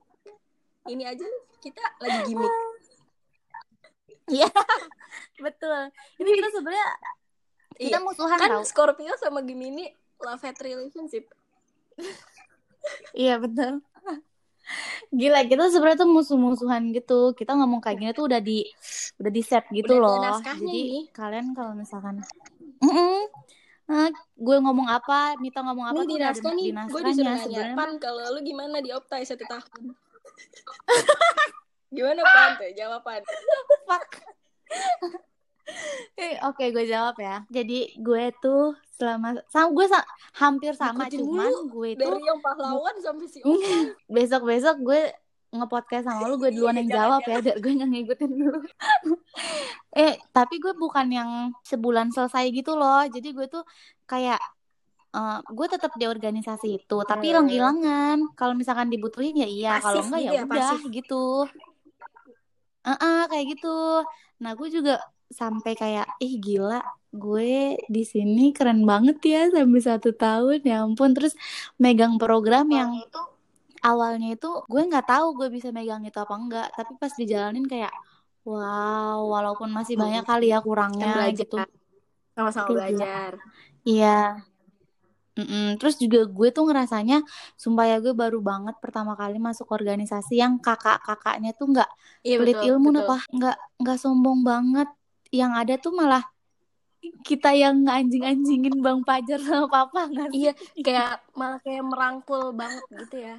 Ini 0.87 1.05
aja 1.05 1.27
kita 1.59 1.83
lagi 1.99 2.21
gimmick. 2.25 2.55
Iya, 4.29 4.49
betul. 5.45 5.81
Ini 6.21 6.29
kita 6.33 6.49
sebenarnya 6.53 6.89
kita 7.75 7.89
Iya. 7.95 8.05
musuhan 8.05 8.37
kan 8.37 8.51
tau. 8.51 8.65
Scorpio 8.65 9.15
sama 9.17 9.41
Gemini 9.41 9.87
love 10.19 10.43
hate 10.43 10.61
relationship 10.65 11.31
Iya 13.13 13.39
betul. 13.39 13.83
Gila 15.09 15.41
kita 15.47 15.73
sebenarnya 15.73 16.05
tuh 16.05 16.11
musuh-musuhan 16.11 16.93
gitu. 16.93 17.33
Kita 17.33 17.57
ngomong 17.57 17.81
kayak 17.81 17.97
gini 17.99 18.13
tuh 18.13 18.29
udah 18.29 18.39
di 18.39 18.67
udah 19.17 19.33
di 19.33 19.43
set 19.43 19.65
gitu 19.71 19.97
Udah 19.97 20.37
loh. 20.37 20.41
Jadi 20.45 20.63
nih. 20.63 20.89
kalian 21.11 21.55
kalau 21.55 21.73
misalkan 21.73 22.21
Mm-mm. 22.79 23.27
Nah, 23.89 24.13
gue 24.37 24.57
ngomong 24.61 24.85
apa, 24.85 25.33
Mita 25.41 25.65
ngomong 25.65 25.89
apa 25.89 26.05
nih 26.05 26.07
di 26.07 26.15
tuh 26.15 26.21
naskah 26.21 26.53
nih 26.53 26.67
gue 26.93 27.01
disuruh 27.09 27.33
nanya 27.41 27.73
pan 27.73 27.97
kalau 27.97 28.37
lu 28.37 28.45
gimana 28.45 28.85
di 28.85 28.93
optai 28.93 29.25
satu 29.25 29.49
tahun 29.49 29.97
gimana 31.89 32.21
pan 32.23 32.51
tuh 32.57 32.71
jawaban. 32.73 33.21
Fuck. 33.89 34.09
Eh, 36.17 36.41
Oke, 36.43 36.73
gue 36.73 36.89
jawab 36.89 37.21
ya. 37.21 37.45
Jadi 37.47 37.93
gue 38.01 38.33
tuh 38.41 38.73
selama 38.97 39.37
sama 39.47 39.69
gue 39.71 39.87
sa- 39.87 40.09
hampir 40.35 40.73
sama 40.73 41.05
Ngikutin 41.07 41.21
cuman 41.23 41.53
gue 41.69 41.91
tuh 41.95 42.09
dari 42.09 42.25
yang 42.25 42.41
pahlawan 42.41 42.95
sampai 42.99 43.27
si 43.29 43.39
besok-besok 44.11 44.77
gue 44.81 45.01
ngepodcast 45.49 46.05
sama 46.05 46.25
lu 46.25 46.35
gue 46.37 46.51
duluan 46.51 46.75
yang 46.75 46.91
jawab 46.91 47.21
ya 47.23 47.39
biar 47.39 47.57
gue 47.57 47.73
nggak 47.73 47.89
ngikutin 47.89 48.31
dulu 48.37 48.61
eh 49.97 50.21
tapi 50.29 50.61
gue 50.61 50.73
bukan 50.75 51.07
yang 51.09 51.31
sebulan 51.63 52.11
selesai 52.11 52.49
gitu 52.51 52.73
loh. 52.73 53.05
Jadi 53.05 53.29
gue 53.31 53.47
tuh 53.47 53.63
kayak 54.05 54.41
eh, 55.15 55.39
gue 55.47 55.67
tetap 55.69 55.93
di 55.95 56.09
organisasi 56.09 56.81
itu 56.81 56.97
tapi 57.05 57.29
Hmm. 57.29 57.45
hilang-hilangan. 57.45 58.17
Kalau 58.35 58.57
misalkan 58.57 58.89
dibutuhin 58.89 59.37
ya 59.37 59.47
iya. 59.47 59.73
Kalau 59.79 60.01
enggak 60.01 60.21
gitu 60.25 60.27
ya 60.27 60.33
ya, 60.33 60.43
udah 60.43 60.49
pasif. 60.49 60.81
Gitu 62.89 63.01
Heeh, 63.05 63.21
kayak 63.31 63.47
gitu. 63.53 63.77
Nah 64.43 64.51
gue 64.59 64.69
juga 64.73 64.95
sampai 65.29 65.73
kayak 65.77 66.07
ih 66.25 66.35
gila 66.41 66.81
gue 67.13 67.77
di 67.89 68.03
sini 68.05 68.53
keren 68.57 68.85
banget 68.85 69.17
ya 69.25 69.41
sampai 69.53 69.81
satu 69.81 70.11
tahun 70.17 70.59
ya 70.65 70.85
ampun. 70.85 71.11
Terus 71.17 71.33
megang 71.77 72.17
program 72.17 72.67
yang 72.73 72.91
awalnya 73.85 74.29
itu 74.35 74.51
gue 74.73 74.83
nggak 74.91 75.07
tahu 75.07 75.27
gue 75.39 75.49
bisa 75.57 75.69
megang 75.71 76.03
itu 76.09 76.19
apa 76.21 76.35
enggak. 76.35 76.69
Tapi 76.77 76.93
pas 77.01 77.13
dijalanin 77.13 77.67
kayak 77.69 77.93
wow 78.49 79.21
walaupun 79.29 79.69
masih 79.73 79.95
banyak 80.01 80.25
kali 80.25 80.51
ya 80.53 80.59
kurangnya 80.65 81.13
belajar. 81.17 81.37
gitu. 81.45 81.57
Sama-sama 82.37 82.69
Iya. 82.73 82.77
belajar. 82.77 83.33
Iya 83.85 84.15
Mm-mm. 85.39 85.79
terus 85.79 85.95
juga 85.97 86.27
gue 86.27 86.49
tuh 86.51 86.67
ngerasanya 86.67 87.23
sumpah 87.55 87.87
ya 87.87 87.97
gue 88.03 88.11
baru 88.11 88.43
banget 88.43 88.75
pertama 88.83 89.15
kali 89.15 89.39
masuk 89.39 89.71
organisasi 89.71 90.35
yang 90.35 90.59
kakak-kakaknya 90.59 91.55
tuh 91.55 91.71
nggak 91.71 91.91
iya 92.27 92.43
pelit 92.43 92.59
betul 92.59 92.69
ilmu. 92.75 92.89
Betul. 92.91 93.03
apa 93.07 93.17
nggak 93.31 93.57
nggak 93.79 93.99
sombong 94.03 94.43
banget. 94.43 94.89
Yang 95.31 95.53
ada 95.55 95.75
tuh 95.79 95.93
malah 95.95 96.25
kita 97.23 97.55
yang 97.55 97.87
anjing-anjingin 97.87 98.83
bang 98.83 99.07
Pajar 99.07 99.39
sama 99.39 99.71
papa 99.71 100.11
nggak 100.11 100.35
iya 100.35 100.53
kayak 100.83 101.23
malah 101.39 101.63
kayak 101.63 101.87
merangkul 101.87 102.51
banget 102.51 102.83
gitu 102.91 103.17
ya. 103.23 103.39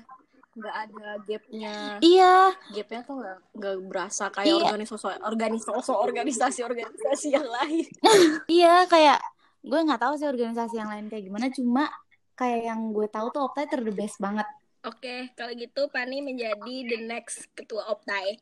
Nggak 0.55 0.75
ada 0.87 1.07
gapnya. 1.27 1.75
Iya. 1.99 2.35
Gapnya 2.71 2.99
tuh 3.03 3.13
nggak 3.19 3.37
nggak 3.59 3.75
berasa 3.91 4.23
kayak 4.31 4.47
Iya. 4.47 4.63
organisasi 4.71 5.03
organisasi 5.19 5.91
organisasi 5.91 6.59
organisasi 6.63 7.27
yang 7.35 7.47
lain. 7.47 7.85
Iya 8.47 8.87
kayak 8.87 9.19
gue 9.59 9.79
nggak 9.79 9.99
tahu 9.99 10.13
sih 10.15 10.27
organisasi 10.27 10.79
yang 10.79 10.89
lain 10.89 11.11
kayak 11.11 11.27
gimana 11.27 11.47
cuma 11.51 11.91
kayak 12.39 12.71
yang 12.71 12.95
gue 12.95 13.07
tahu 13.11 13.27
tuh 13.35 13.43
Optai 13.51 13.67
ter 13.67 13.83
the 13.83 13.91
best 13.91 14.15
banget. 14.23 14.47
Oke, 14.87 15.27
kalau 15.35 15.51
gitu 15.51 15.91
Pani 15.91 16.23
menjadi 16.23 16.75
the 16.87 17.03
next 17.03 17.51
ketua 17.51 17.91
Optai. 17.91 18.39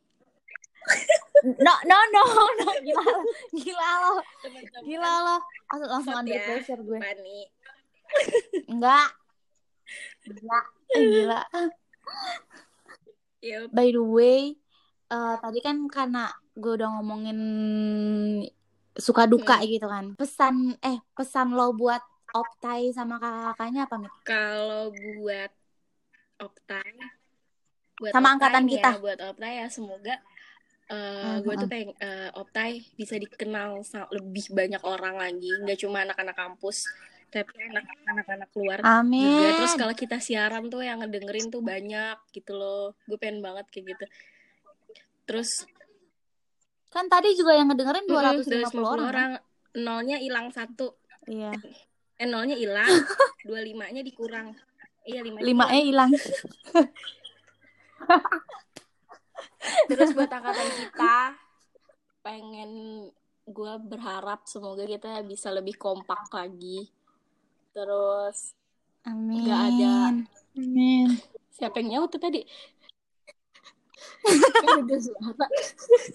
No 1.57 1.73
no 1.85 1.97
no 2.13 2.23
no 2.61 2.67
gila 2.81 3.03
lo 3.03 3.21
gila 3.51 3.89
lo 4.05 4.13
gila 4.85 5.11
lo 5.25 5.37
langsung 5.89 6.15
under 6.15 6.37
ya. 6.37 6.45
pressure 6.45 6.81
gue. 6.81 6.99
Pani. 7.01 7.39
Enggak 8.69 9.09
enggak 10.29 10.65
Eh, 10.93 11.03
gila. 11.03 11.41
Yup. 13.43 13.67
By 13.73 13.87
the 13.91 14.03
way 14.05 14.41
eh, 15.09 15.35
tadi 15.41 15.59
kan 15.59 15.89
karena 15.89 16.29
gue 16.53 16.73
udah 16.77 16.89
ngomongin 17.01 17.39
suka 18.97 19.23
duka 19.29 19.55
Hmm. 19.61 19.69
gitu 19.69 19.87
kan. 19.87 20.05
Pesan 20.17 20.55
eh 20.81 20.97
pesan 21.13 21.53
lo 21.53 21.71
buat 21.73 22.01
Optai 22.33 22.91
sama 22.91 23.17
kakak-kakaknya 23.17 23.87
apa 23.87 23.95
Mit? 23.97 24.13
Kalau 24.27 24.91
buat 24.91 25.51
Optai, 26.37 26.91
buat 27.97 28.11
Sama 28.13 28.27
Optai 28.29 28.33
angkatan 28.37 28.63
nih 28.67 28.73
kita. 28.77 28.89
ya, 28.93 28.99
buat 29.01 29.19
Optai 29.21 29.53
ya 29.63 29.67
semoga 29.71 30.15
eh 30.87 30.95
Hmm, 31.19 31.43
gue 31.43 31.53
tuh 31.59 31.67
hmm. 31.67 31.73
pengen 31.73 31.89
eh, 31.99 32.29
Optai 32.31 32.71
bisa 32.95 33.15
dikenal 33.19 33.83
lebih 34.15 34.45
banyak 34.55 34.81
orang 34.87 35.15
lagi, 35.19 35.51
nggak 35.59 35.79
cuma 35.83 36.07
anak-anak 36.07 36.35
kampus, 36.37 36.87
tapi 37.27 37.59
anak- 37.59 37.91
anak-anak 38.07 38.49
luar 38.55 38.79
Amin. 38.87 39.19
juga. 39.19 39.47
Terus 39.59 39.73
kalau 39.75 39.95
kita 39.97 40.17
siaran 40.23 40.71
tuh 40.71 40.87
yang 40.87 41.03
ngedengerin 41.03 41.51
tuh 41.51 41.59
banyak 41.59 42.15
gitu 42.31 42.55
loh. 42.55 42.95
Gue 43.03 43.17
pengen 43.19 43.43
banget 43.43 43.67
kayak 43.67 43.85
gitu. 43.97 44.05
Terus 45.27 45.67
Kan 46.87 47.11
tadi 47.11 47.35
juga 47.35 47.53
yang 47.53 47.67
ngedengerin 47.71 48.07
mm, 48.07 48.11
250 48.11 48.79
orang. 48.81 48.97
kan? 48.97 49.09
orang, 49.11 49.31
nolnya 49.77 50.17
hilang 50.17 50.47
satu, 50.51 50.95
Iya. 51.27 51.51
eh 52.21 52.25
nolnya 52.25 52.55
hilang, 52.57 52.87
dua 53.47 53.61
limanya 53.61 54.01
dikurang. 54.01 54.55
Iya 55.07 55.21
lima. 55.23 55.37
Lima 55.43 55.65
E 55.71 55.79
hilang. 55.91 56.11
Terus 59.91 60.09
buat 60.15 60.31
angkatan 60.31 60.69
kita, 60.79 61.35
pengen 62.23 62.71
gue 63.47 63.73
berharap 63.87 64.43
semoga 64.47 64.83
kita 64.83 65.23
bisa 65.23 65.51
lebih 65.51 65.75
kompak 65.79 66.27
lagi. 66.31 66.87
Terus 67.71 68.55
Amin. 69.07 69.47
Nggak 69.47 69.61
ada. 69.71 69.95
Amin. 70.57 71.09
siapa 71.57 71.81
yang 71.81 71.89
nyaut 71.97 72.09
tuh 72.13 72.21
tadi? 72.21 72.45
Kan. 74.23 75.49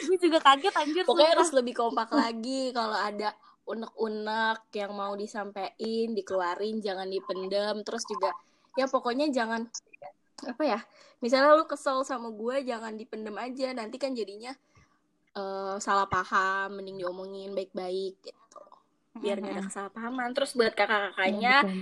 Gue 0.02 0.16
juga 0.18 0.38
kaget 0.42 0.74
anjir. 0.74 1.02
Pokoknya 1.06 1.32
sumpah. 1.32 1.38
harus 1.38 1.50
lebih 1.54 1.74
kompak 1.74 2.08
lagi 2.12 2.74
kalau 2.74 2.98
ada 2.98 3.32
unek-unek 3.62 4.68
yang 4.74 4.92
mau 4.92 5.14
disampaikan, 5.14 6.12
dikeluarin, 6.12 6.82
jangan 6.82 7.06
dipendam. 7.06 7.80
Terus 7.86 8.02
juga 8.04 8.30
ya 8.74 8.90
pokoknya 8.90 9.30
jangan 9.30 9.68
apa 10.42 10.62
ya? 10.66 10.80
Misalnya 11.22 11.54
lu 11.54 11.64
kesel 11.70 12.02
sama 12.02 12.34
gue, 12.34 12.66
jangan 12.66 12.98
dipendam 12.98 13.38
aja. 13.38 13.70
Nanti 13.70 13.96
kan 13.96 14.10
jadinya 14.12 14.50
eh, 15.32 15.76
salah 15.78 16.10
paham, 16.10 16.82
mending 16.82 17.00
diomongin 17.00 17.54
baik-baik 17.54 18.18
gitu. 18.20 18.62
Biar 19.22 19.38
nggak 19.38 19.54
ada 19.54 19.62
kesalahpahaman. 19.70 20.34
Terus 20.34 20.52
buat 20.52 20.74
kakak-kakaknya 20.74 21.56
Iya, 21.62 21.64
betul. 21.64 21.80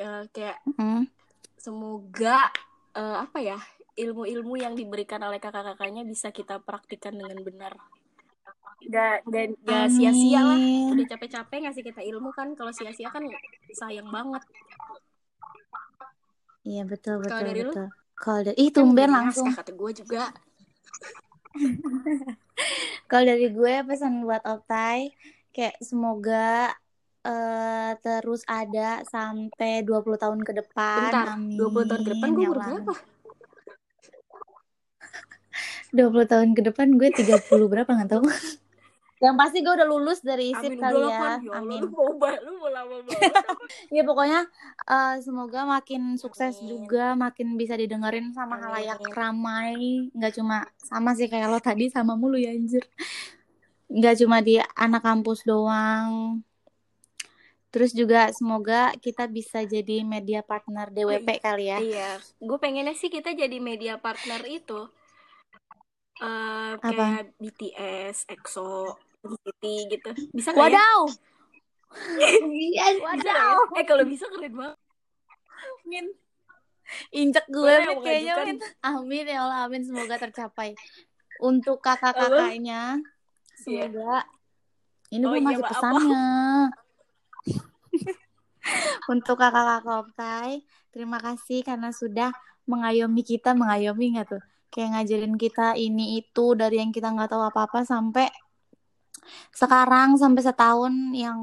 eh, 0.00 0.22
kayak 0.32 0.58
Mm. 0.74 1.02
semoga 1.60 2.48
eh, 2.94 3.16
apa 3.20 3.38
ya? 3.42 3.58
Ilmu-ilmu 3.94 4.54
yang 4.58 4.74
diberikan 4.74 5.22
oleh 5.22 5.38
kakak-kakaknya 5.38 6.02
bisa 6.02 6.34
kita 6.34 6.58
praktikkan 6.58 7.14
dengan 7.14 7.38
benar. 7.42 7.72
Gak, 8.84 9.24
gak, 9.30 9.46
gak 9.64 9.86
sia-sia 9.88 10.40
lah. 10.44 10.58
Udah 10.92 11.06
capek-capek 11.16 11.58
ngasih 11.64 11.82
kita 11.86 12.00
ilmu 12.04 12.34
kan. 12.34 12.52
Kalau 12.52 12.74
sia-sia 12.74 13.08
kan 13.08 13.24
sayang 13.72 14.10
banget. 14.10 14.42
Iya 16.64 16.82
betul 16.88 17.20
betul 17.20 17.32
Kalau 17.32 17.44
dari 17.48 17.62
betul. 17.64 17.86
Kalau 18.14 18.40
dari 18.44 18.56
ih 18.56 18.70
Kan 18.72 18.76
tumben 18.76 19.08
udah 19.08 19.16
langsung. 19.20 19.48
kata 19.52 19.72
gue 19.72 19.90
juga. 19.94 20.24
Kalau 23.10 23.24
dari 23.24 23.46
gue 23.52 23.74
pesan 23.86 24.24
buat 24.26 24.42
Optai 24.42 25.12
kayak 25.54 25.78
semoga 25.78 26.72
eh, 27.24 27.92
terus 28.02 28.42
ada 28.44 29.00
sampai 29.06 29.86
20 29.86 30.18
tahun 30.18 30.40
ke 30.42 30.52
depan. 30.64 31.08
Bentar, 31.08 31.26
Amin. 31.38 31.56
20 31.56 31.88
tahun 31.88 32.02
ke 32.02 32.10
depan 32.18 32.28
gue 32.32 32.42
Ya 32.42 32.50
umur 32.50 32.58
berapa? 32.58 32.94
20 35.94 36.26
tahun 36.26 36.48
ke 36.58 36.62
depan 36.74 36.98
gue 36.98 37.08
30 37.14 37.46
berapa 37.70 37.86
nggak 37.86 38.10
tahu. 38.10 38.26
Yang 39.22 39.36
pasti 39.40 39.58
gue 39.62 39.72
udah 39.72 39.88
lulus 39.88 40.20
dari 40.20 40.50
ISIP 40.52 40.74
Amin 40.74 40.82
kali 40.82 40.98
gue 41.00 41.06
ya. 41.06 41.08
ya 41.08 41.16
Allah. 41.16 41.38
Amin. 41.62 41.80
Lu 41.80 41.88
mau, 41.94 42.10
lu 42.18 42.52
mau 42.60 42.68
lama 42.68 42.96
banget. 43.06 43.32
Ya 43.88 44.02
pokoknya 44.02 44.40
eh, 44.90 45.14
semoga 45.22 45.60
makin 45.64 46.20
sukses 46.20 46.58
Amin. 46.60 46.66
juga, 46.68 47.14
makin 47.14 47.54
bisa 47.54 47.78
didengerin 47.78 48.34
sama 48.34 48.58
Amin, 48.58 48.64
halayak 48.68 49.00
ramai. 49.14 50.10
Nggak 50.12 50.32
cuma 50.36 50.68
sama 50.82 51.14
sih 51.14 51.30
kayak 51.30 51.48
lo 51.48 51.62
tadi 51.62 51.88
sama 51.88 52.18
mulu 52.18 52.36
ya 52.36 52.52
anjir. 52.52 52.84
Nggak 53.88 54.14
cuma 54.20 54.42
di 54.42 54.58
anak 54.74 55.00
kampus 55.00 55.46
doang. 55.46 56.42
Terus 57.70 57.90
juga 57.90 58.30
semoga 58.30 58.94
kita 59.02 59.26
bisa 59.26 59.62
jadi 59.66 60.06
media 60.06 60.44
partner 60.46 60.90
DWP 60.94 61.42
kali 61.42 61.70
ya. 61.70 61.78
Iya, 61.82 62.10
gue 62.38 62.58
pengennya 62.60 62.94
sih 62.94 63.10
kita 63.10 63.34
jadi 63.34 63.58
media 63.58 63.98
partner 63.98 64.46
itu. 64.46 64.90
Eh 66.22 66.72
Apa? 66.78 66.86
kayak 66.86 67.34
BTS, 67.42 68.30
EXO, 68.30 68.94
NCT 69.26 69.64
gitu. 69.90 70.10
Bisa 70.30 70.54
nggak 70.54 70.70
ya? 70.70 70.78
Wadaw. 70.78 71.00
Nggak 72.14 73.16
ya? 73.26 73.42
Eh 73.78 73.84
kalau 73.86 74.04
bisa 74.06 74.26
keren 74.30 74.54
banget. 74.54 74.78
Min. 75.88 76.06
Injek 77.10 77.46
gue 77.48 77.74
Min, 77.80 77.98
kayaknya. 78.04 78.34
Min. 78.44 78.58
Amin 78.84 79.24
ya 79.26 79.42
Allah, 79.42 79.58
amin 79.66 79.82
semoga 79.82 80.20
tercapai. 80.20 80.76
Untuk 81.42 81.82
kakak-kakaknya 81.82 83.02
semoga 83.58 84.22
ini 85.14 85.24
Oh 85.26 85.30
belum 85.30 85.42
iya, 85.46 85.48
masuk 85.54 85.62
maaf, 85.62 85.72
pesannya. 85.74 86.26
Untuk 89.12 89.36
kakak-kakak 89.36 89.96
Optai, 90.08 90.52
terima 90.90 91.18
kasih 91.20 91.60
karena 91.62 91.92
sudah 91.94 92.32
mengayomi 92.64 93.22
kita, 93.22 93.52
mengayomi 93.52 94.16
nggak 94.16 94.26
tuh? 94.34 94.42
Kayak 94.74 94.90
ngajarin 94.90 95.38
kita 95.38 95.78
ini 95.78 96.18
itu 96.18 96.58
dari 96.58 96.82
yang 96.82 96.90
kita 96.90 97.14
nggak 97.14 97.30
tahu 97.30 97.46
apa-apa 97.46 97.86
sampai 97.86 98.26
sekarang 99.54 100.18
sampai 100.18 100.42
setahun 100.42 100.92
yang 101.14 101.38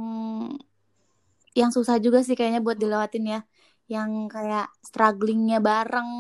yang 1.55 1.71
susah 1.71 1.95
juga 2.03 2.19
sih 2.27 2.35
kayaknya 2.35 2.59
buat 2.59 2.75
dilewatin 2.75 3.39
ya. 3.39 3.41
Yang 3.87 4.35
kayak 4.35 4.67
strugglingnya 4.83 5.63
bareng. 5.63 6.11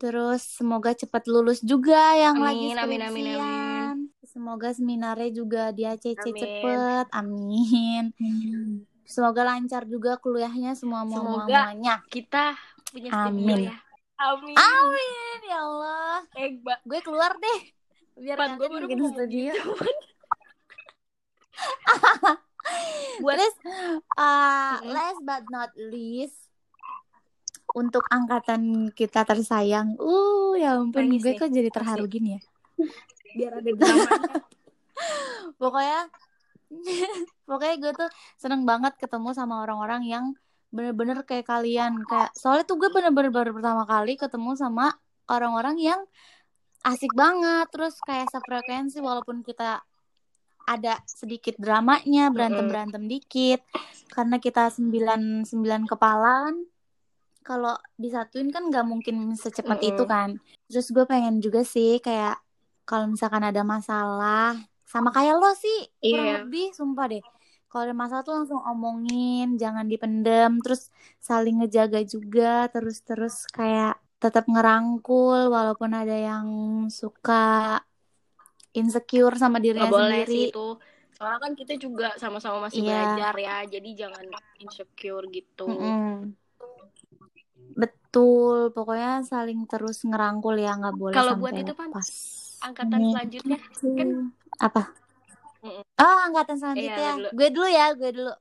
Terus 0.00 0.40
semoga 0.40 0.96
cepat 0.96 1.28
lulus 1.28 1.60
juga 1.60 2.16
yang 2.16 2.40
lagi 2.40 2.72
Amin, 2.72 2.80
amin, 2.80 3.02
amin. 3.04 3.96
Semoga 4.24 4.72
seminarnya 4.72 5.30
juga 5.34 5.68
di 5.74 5.84
ACC 5.84 6.32
Amin. 6.32 6.40
cepet. 6.40 7.06
Amin. 7.12 8.04
Semoga 9.08 9.42
lancar 9.44 9.84
juga 9.84 10.16
kuliahnya 10.16 10.76
semua 10.76 11.04
Semoga 11.08 11.72
muanya. 11.76 12.00
kita 12.08 12.56
punya 12.88 13.10
Amin. 13.12 13.72
ya. 13.72 13.76
Amin. 14.18 14.56
Amin 14.58 15.38
ya 15.46 15.58
Allah. 15.62 16.18
Eh. 16.34 16.58
Gue 16.62 17.00
keluar 17.06 17.38
deh. 17.38 17.60
Biar 18.18 18.34
Pan, 18.34 18.58
gue 18.58 18.66
baru 18.66 18.90
bikin 18.90 19.14
studio. 19.14 19.54
gitu. 19.54 19.72
Buat 23.22 23.38
uh, 23.38 23.48
Mm-mm. 23.48 24.90
last 24.90 25.20
but 25.22 25.44
not 25.50 25.70
least 25.78 26.50
untuk 27.78 28.02
angkatan 28.10 28.90
kita 28.90 29.22
tersayang. 29.22 29.94
Uh, 30.02 30.58
ya 30.58 30.78
ampun 30.78 31.06
Nangis 31.06 31.22
gue 31.22 31.38
kok 31.38 31.50
jadi 31.50 31.70
terharu 31.70 32.10
gini 32.10 32.38
ya. 32.38 32.40
Biar 33.38 33.52
ada 33.62 33.70
dramanya. 33.70 34.42
Pokoknya 35.62 36.10
pokoknya 37.48 37.74
gue 37.80 37.92
tuh 37.96 38.10
seneng 38.36 38.68
banget 38.68 38.92
ketemu 39.00 39.32
sama 39.32 39.64
orang-orang 39.64 40.04
yang 40.04 40.24
bener-bener 40.68 41.24
kayak 41.24 41.46
kalian. 41.46 42.04
Kayak 42.04 42.30
soalnya 42.36 42.64
tuh 42.64 42.76
gue 42.76 42.90
bener-bener 42.90 43.32
baru 43.32 43.50
pertama 43.52 43.84
kali 43.84 44.14
ketemu 44.14 44.52
sama 44.54 44.92
orang-orang 45.26 45.76
yang 45.80 46.00
asik 46.84 47.12
banget. 47.12 47.66
Terus 47.72 47.96
kayak 48.00 48.28
sefrekuensi 48.28 49.00
walaupun 49.00 49.40
kita 49.40 49.80
ada 50.68 51.00
sedikit 51.08 51.56
dramanya 51.56 52.28
berantem 52.28 52.68
berantem 52.68 53.02
dikit. 53.08 53.64
Karena 54.08 54.36
kita 54.36 54.68
sembilan 54.68 55.44
sembilan 55.44 55.82
kepalaan 55.88 56.54
kalau 57.40 57.72
disatuin 57.96 58.52
kan 58.52 58.68
nggak 58.68 58.84
mungkin 58.84 59.32
secepat 59.32 59.80
Mm-mm. 59.80 59.90
itu 59.96 60.04
kan. 60.04 60.28
Terus 60.68 60.92
gue 60.92 61.04
pengen 61.08 61.40
juga 61.40 61.64
sih 61.64 61.96
kayak 61.98 62.36
kalau 62.84 63.08
misalkan 63.08 63.44
ada 63.44 63.64
masalah 63.64 64.52
sama 64.84 65.12
kayak 65.12 65.36
lo 65.36 65.52
sih 65.52 65.88
kurang 66.00 66.24
Iya. 66.24 66.36
lebih 66.44 66.72
sumpah 66.72 67.04
deh 67.08 67.20
kalau 67.68 67.82
ada 67.88 67.96
masalah 67.96 68.22
tuh 68.24 68.34
langsung 68.42 68.60
omongin 68.64 69.60
jangan 69.60 69.84
dipendem 69.86 70.58
terus 70.64 70.88
saling 71.20 71.60
ngejaga 71.60 72.00
juga 72.04 72.66
terus 72.72 73.04
terus 73.04 73.44
kayak 73.52 74.00
tetap 74.18 74.50
ngerangkul 74.50 75.52
walaupun 75.52 75.94
ada 75.94 76.16
yang 76.16 76.46
suka 76.90 77.78
insecure 78.74 79.34
sama 79.38 79.62
dirinya 79.62 79.88
Nggak 79.88 79.94
boleh 79.94 80.20
sendiri 80.24 80.32
sih 80.32 80.44
itu. 80.50 80.66
Soalnya 81.18 81.38
kan 81.42 81.52
kita 81.58 81.74
juga 81.78 82.08
sama-sama 82.14 82.70
masih 82.70 82.82
Iya. 82.86 82.90
belajar 82.94 83.34
ya. 83.38 83.56
Jadi 83.66 83.88
jangan 83.98 84.24
insecure 84.62 85.26
gitu. 85.34 85.66
Mm-mm. 85.66 86.34
Betul, 87.78 88.70
pokoknya 88.74 89.22
saling 89.22 89.66
terus 89.70 90.02
ngerangkul 90.02 90.58
ya, 90.58 90.74
nggak 90.78 90.96
boleh 90.98 91.14
Kalau 91.14 91.34
buat 91.38 91.54
itu, 91.54 91.72
lepas. 91.74 92.08
Angkatan 92.58 93.00
selanjutnya 93.14 93.58
kan 93.94 94.08
apa? 94.58 94.82
Oh, 95.98 96.18
angkatan 96.30 96.56
selanjutnya. 96.58 96.94
Iya, 96.94 97.10
dulu. 97.18 97.28
Gue 97.34 97.48
dulu 97.50 97.68
ya, 97.68 97.86
gue 97.94 98.10
dulu. 98.14 98.34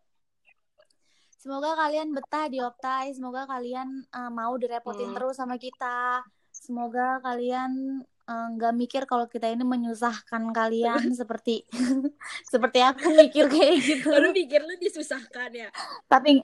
Semoga 1.38 1.80
kalian 1.80 2.12
betah 2.12 2.46
di 2.52 2.60
Optai, 2.60 3.16
semoga 3.16 3.48
kalian 3.48 4.04
uh, 4.12 4.30
mau 4.30 4.54
direpotin 4.60 5.10
Hmm. 5.10 5.16
terus 5.16 5.40
sama 5.40 5.56
kita. 5.56 6.22
Semoga 6.52 7.24
kalian 7.24 8.04
uh, 8.28 8.48
nggak 8.58 8.74
mikir 8.76 9.02
kalau 9.08 9.26
kita 9.32 9.48
ini 9.48 9.64
menyusahkan 9.64 10.44
kalian 10.52 11.16
seperti 11.16 11.64
seperti 12.52 12.84
aku 12.84 13.16
mikir 13.16 13.48
kayak 13.48 13.80
gitu. 13.80 14.12
Baru 14.12 14.36
pikir 14.36 14.60
lu 14.66 14.76
disusahkan 14.76 15.50
ya. 15.56 15.70
Tapi 16.12 16.44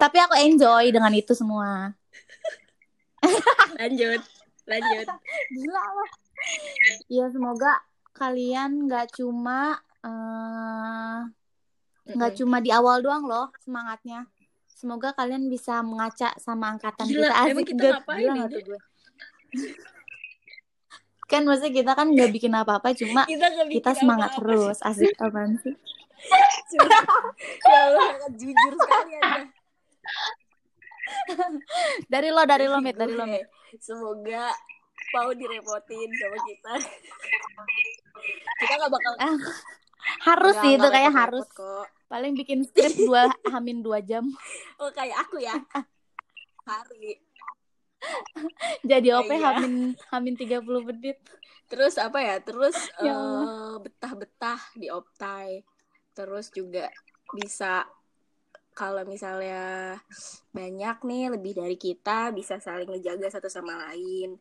tapi 0.00 0.16
aku 0.18 0.34
enjoy 0.40 0.88
dengan 0.90 1.12
itu 1.12 1.36
semua. 1.36 1.92
Lanjut. 3.76 4.22
Lanjut. 4.64 5.06
Gila 5.52 5.84
lah. 5.84 6.10
Ya 7.12 7.26
semoga 7.28 7.76
kalian 8.18 8.90
nggak 8.90 9.14
cuma 9.14 9.78
eh, 10.02 11.18
nggak 12.08 12.30
Mm-mm. 12.34 12.40
cuma 12.42 12.56
di 12.58 12.70
awal 12.70 12.98
doang 13.00 13.24
loh 13.24 13.48
semangatnya. 13.62 14.26
Semoga 14.68 15.10
kalian 15.10 15.50
bisa 15.50 15.82
mengaca 15.82 16.30
sama 16.38 16.70
angkatan 16.70 17.06
Gila, 17.06 17.30
kita. 17.30 17.34
emang 17.46 17.62
Asik 17.62 17.66
kita 17.66 17.82
gila, 17.82 17.94
ngapain 17.98 18.18
gila 18.20 18.32
nggak 18.34 18.48
tuh 18.48 18.62
gue? 18.62 18.78
kan 21.30 21.42
maksudnya 21.44 21.72
kita 21.74 21.92
kan 21.92 22.06
nggak 22.08 22.30
bikin 22.32 22.52
apa-apa, 22.52 22.88
cuma 22.96 23.22
Kita 23.24 23.46
bikin 23.52 23.68
kita 23.74 23.90
semangat 23.94 24.30
apa-apa. 24.32 24.40
terus. 24.40 24.76
Asik 24.80 25.12
apaan 25.18 25.58
sih? 25.60 25.74
ya 26.74 26.98
Allah, 27.84 28.08
jujur 28.32 28.72
sekali 28.74 29.12
Anda. 29.18 29.42
Dari 32.12 32.28
lo, 32.28 32.42
dari 32.44 32.66
lo, 32.66 32.78
Mit, 32.78 32.94
dari 32.94 33.12
lo, 33.12 33.24
Mit. 33.24 33.44
Semoga 33.78 34.52
mau 35.10 35.30
direpotin 35.32 36.08
sama 36.12 36.38
kita. 36.44 36.74
Kita 38.58 38.72
nggak 38.74 38.92
bakal 38.92 39.12
Ah, 39.18 39.36
harus 40.24 40.54
sih 40.58 40.72
itu 40.74 40.88
kayak 40.88 41.12
harus. 41.12 41.46
kok. 41.48 41.86
Paling 42.08 42.32
bikin 42.34 42.64
skrip 42.64 42.94
dua 42.96 43.28
hamin 43.48 43.80
dua 43.80 44.00
jam. 44.00 44.24
Oh 44.80 44.90
kayak 44.90 45.26
aku 45.26 45.38
ya. 45.38 45.54
Hari. 46.64 47.18
Jadi 48.82 49.08
OP 49.10 49.26
Iya. 49.28 49.58
hamin 49.58 49.98
hamin 50.08 50.34
30 50.34 50.62
menit. 50.84 51.18
Terus 51.66 51.98
apa 51.98 52.18
ya? 52.18 52.38
Terus 52.38 52.76
Ya 53.04 53.14
eh, 53.14 53.76
betah-betah 53.78 54.60
di 54.74 54.86
Optai. 54.88 55.66
Terus 56.14 56.50
juga 56.50 56.86
bisa 57.34 57.84
kalau 58.72 59.02
misalnya 59.02 59.98
banyak 60.54 60.96
nih 61.02 61.24
lebih 61.34 61.52
dari 61.58 61.74
kita 61.74 62.30
bisa 62.30 62.62
saling 62.62 62.86
ngejaga 62.86 63.26
satu 63.28 63.50
sama 63.50 63.74
lain. 63.90 64.38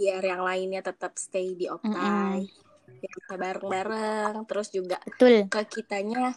Biar 0.00 0.22
yang 0.24 0.40
lainnya 0.40 0.80
tetap 0.80 1.12
stay 1.14 1.52
di 1.52 1.68
Optai. 1.68 2.48
Biar 2.88 3.12
bisa 3.12 3.34
bareng-bareng. 3.36 4.34
Terus 4.48 4.68
juga 4.72 4.96
Betul. 5.04 5.44
ke 5.46 5.60
kitanya 5.70 6.32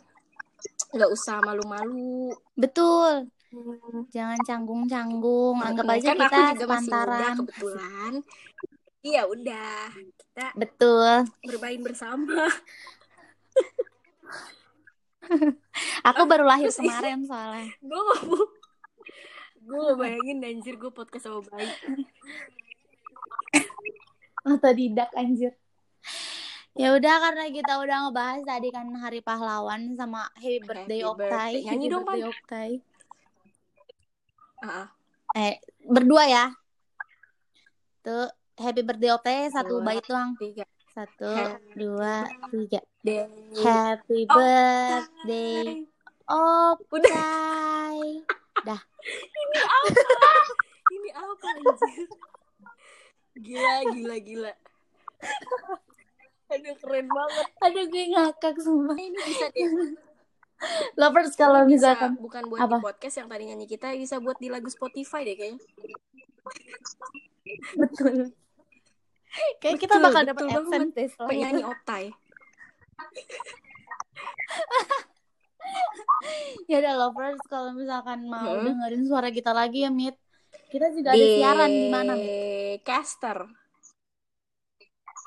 nggak 0.92 1.10
usah 1.10 1.40
malu-malu. 1.40 2.36
Betul. 2.54 3.32
Hmm. 3.50 4.04
Jangan 4.10 4.40
canggung-canggung. 4.44 5.64
Anggap 5.64 5.86
Nah, 5.86 5.96
aja 5.96 6.10
kan 6.12 6.18
kita 6.20 6.28
aku 6.28 6.52
juga 6.54 6.66
masih 6.68 6.84
muda 6.84 6.84
sepantaran. 6.84 7.36
kebetulan. 7.40 8.14
Iya 9.00 9.22
udah 9.26 9.76
kita 10.14 10.46
Betul. 10.56 11.12
bermain 11.42 11.80
bersama. 11.80 12.44
Aku 16.04 16.28
baru 16.28 16.44
lahir 16.44 16.68
terus 16.68 16.84
kemarin 16.84 17.24
soalnya. 17.24 17.72
gue 17.80 18.04
gue 19.64 19.96
bayangin 19.96 20.44
anjir 20.44 20.76
gue 20.76 20.92
podcast 20.92 21.24
sama 21.24 21.40
bayi 21.48 21.72
Otodidak 24.44 25.12
anjir. 25.14 25.56
Ya 26.74 26.92
udah 26.92 27.16
karena 27.22 27.46
kita 27.48 27.78
udah 27.78 27.98
ngebahas 28.04 28.42
tadi 28.44 28.68
kan 28.68 28.90
hari 28.94 29.22
pahlawan 29.22 29.94
sama 29.94 30.26
happy 30.36 30.58
birthday 30.60 31.00
birthday. 31.06 31.54
Nyanyi 31.62 31.86
Happy 31.86 31.88
dong, 31.88 32.04
birthday 32.04 32.20
Pan. 32.20 32.34
Optai. 32.34 32.72
Ah, 34.60 34.88
Eh, 35.34 35.56
berdua 35.82 36.24
ya. 36.26 36.46
Tuh, 38.02 38.28
happy 38.56 38.82
birthday 38.82 39.12
Optai 39.12 39.38
satu 39.48 39.80
Dua. 39.80 39.86
bait 39.88 40.04
doang. 40.04 40.34
tiga 40.36 40.66
Satu, 40.90 41.26
Happy 41.26 41.74
dua, 41.74 42.22
tiga. 42.50 42.82
day 43.02 43.26
Happy 43.56 44.26
birthday 44.26 45.86
Optai. 46.26 47.98
ini 49.34 49.60
apa 49.60 50.02
ini 50.90 51.10
apa 51.12 51.48
anjir 51.50 52.08
gila 53.36 53.76
gila 53.90 54.16
gila 54.20 54.52
aduh 56.52 56.76
keren 56.78 57.08
banget 57.08 57.48
Aduh 57.62 57.86
gue 57.88 58.06
ngakak 58.10 58.56
sumpah. 58.58 58.94
ini 58.96 59.18
bisa 59.20 59.48
deh 59.50 59.70
Lovers 60.96 61.34
kalau 61.34 61.66
bisa 61.66 61.92
misalkan 61.92 62.16
bukan 62.16 62.44
buat 62.46 62.60
Apa? 62.62 62.78
di 62.78 62.84
podcast 62.84 63.16
yang 63.18 63.28
tadi 63.28 63.44
nyanyi 63.46 63.66
kita 63.66 63.92
bisa 63.94 64.16
buat 64.18 64.38
di 64.38 64.48
lagu 64.48 64.68
Spotify 64.68 65.24
deh 65.24 65.36
kayaknya 65.36 65.60
betul. 67.76 68.32
Kayak 69.58 69.78
kita 69.78 69.98
Betul, 69.98 70.06
bakal 70.06 70.22
betul 70.22 70.30
dapat 70.30 70.46
banget. 70.62 70.90
deh 70.94 71.10
penyanyi 71.20 71.60
itu. 71.60 71.68
Optai 71.68 72.04
Ya 76.64 76.80
udah 76.80 76.94
lovers 76.98 77.42
kalau 77.46 77.74
misalkan 77.74 78.24
mau 78.26 78.46
Hmm. 78.48 78.64
dengerin 78.64 79.04
suara 79.04 79.30
kita 79.30 79.52
lagi 79.52 79.84
ya 79.84 79.92
Mit. 79.92 80.16
Kita 80.74 80.90
juga 80.90 81.14
ada 81.14 81.22
siaran 81.22 81.70
di 81.70 81.88
mana 81.94 82.18
Mit? 82.18 82.82
Caster 82.82 83.46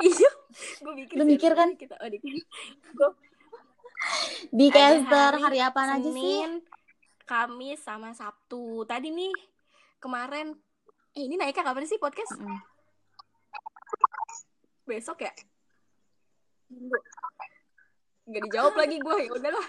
iya 0.02 0.30
Gue 0.82 0.92
mikir 0.98 1.14
Lu 1.14 1.24
mikir 1.24 1.52
kan? 1.54 1.78
Kita, 1.78 1.94
oh, 2.02 2.08
di, 2.10 2.18
Di 4.50 4.66
Ada 4.68 4.74
caster 4.74 5.32
hari 5.38 5.58
apa 5.62 5.80
aja 5.86 6.10
sih? 6.10 6.42
Kamis 7.26 7.80
sama 7.84 8.10
Sabtu. 8.16 8.82
Tadi 8.88 9.12
nih 9.12 9.32
kemarin 10.02 10.56
eh 11.16 11.22
ini 11.24 11.38
naiknya 11.38 11.62
kapan 11.62 11.86
sih 11.86 12.00
podcast? 12.00 12.34
Mm-mm. 12.36 12.60
Besok 14.84 15.22
ya? 15.22 15.32
Gak 18.26 18.42
dijawab 18.50 18.74
lagi 18.74 18.98
gue 18.98 19.16
ya 19.22 19.30
udahlah 19.30 19.66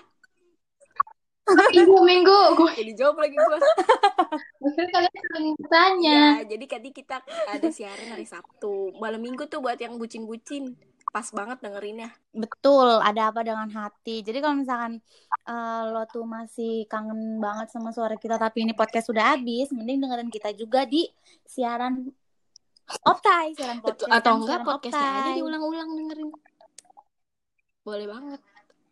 Minggu 1.47 1.99
minggu. 2.03 2.38
Gue 2.57 2.69
gak 2.75 2.88
dijawab 2.88 3.15
lagi 3.23 3.38
gue 3.38 3.60
pikir 4.57 4.88
kalian 4.93 5.15
sering 5.31 5.49
tanya. 5.69 6.19
ya 6.41 6.45
jadi 6.45 6.65
tadi 6.67 6.89
kita 6.93 7.17
ada 7.49 7.67
siaran 7.71 8.13
hari 8.13 8.25
Sabtu 8.27 8.93
malam 8.97 9.21
minggu 9.21 9.47
tuh 9.47 9.63
buat 9.63 9.77
yang 9.79 9.95
bucin-bucin 9.97 10.75
pas 11.07 11.25
banget 11.31 11.63
dengerinnya 11.63 12.12
Betul, 12.36 12.99
ada 13.01 13.31
apa 13.33 13.41
dengan 13.41 13.65
hati. 13.71 14.21
Jadi 14.21 14.38
kalau 14.43 14.60
misalkan 14.60 14.99
eh, 15.47 15.81
lo 15.89 16.03
tuh 16.05 16.27
masih 16.27 16.86
kangen 16.86 17.41
banget 17.41 17.73
sama 17.73 17.89
suara 17.95 18.19
kita 18.19 18.38
tapi 18.38 18.67
ini 18.67 18.77
podcast 18.77 19.10
sudah 19.10 19.33
habis, 19.33 19.71
mending 19.73 20.03
dengerin 20.03 20.29
kita 20.29 20.53
juga 20.53 20.86
di 20.86 21.07
siaran 21.47 22.12
Optai, 23.03 23.51
siaran 23.57 23.83
podcast. 23.83 24.07
Betul, 24.07 24.15
atau 24.15 24.31
kan, 24.31 24.39
enggak 24.43 24.60
siaran 24.60 24.69
podcastnya 24.69 25.10
aja 25.10 25.31
diulang-ulang 25.39 25.89
dengerin 25.95 26.29
boleh 27.88 28.07
banget 28.12 28.41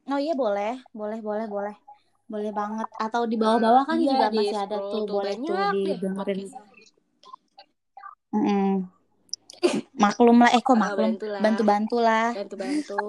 Oh 0.06 0.22
iya 0.22 0.38
boleh, 0.38 0.86
boleh, 0.94 1.18
boleh, 1.20 1.46
boleh. 1.50 1.76
Boleh 2.26 2.52
banget. 2.52 2.88
Atau 2.98 3.30
di 3.30 3.38
bawah-bawah 3.38 3.86
kan 3.86 3.98
Iya, 4.02 4.12
juga 4.18 4.26
di 4.34 4.38
masih 4.42 4.58
ada 4.58 4.78
scroll 4.78 4.92
tuh, 4.92 5.04
boleh 5.14 5.36
tuh 5.38 5.58
didengerin. 5.74 6.40
Mm-mm. 8.34 8.72
Maklum 9.96 10.38
lah, 10.44 10.52
eh 10.54 10.62
kok 10.62 10.76
Ah, 10.76 10.80
maklum? 10.90 11.16
bantulah. 11.16 11.42
Bantu-bantu 11.42 11.98
lah. 12.02 12.30
bantu-bantu 12.38 13.00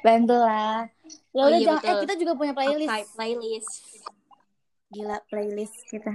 Bantu 0.00 0.36
lah. 0.38 0.86
Ya 1.32 1.40
Oh 1.42 1.48
udah 1.50 1.58
iya, 1.58 1.66
jangan, 1.76 1.82
eh 1.84 1.96
kita 2.06 2.14
juga 2.16 2.32
punya 2.38 2.52
playlist. 2.54 3.14
Playlist 3.14 3.72
Gila 4.88 5.18
playlist 5.28 5.76
kita. 5.92 6.12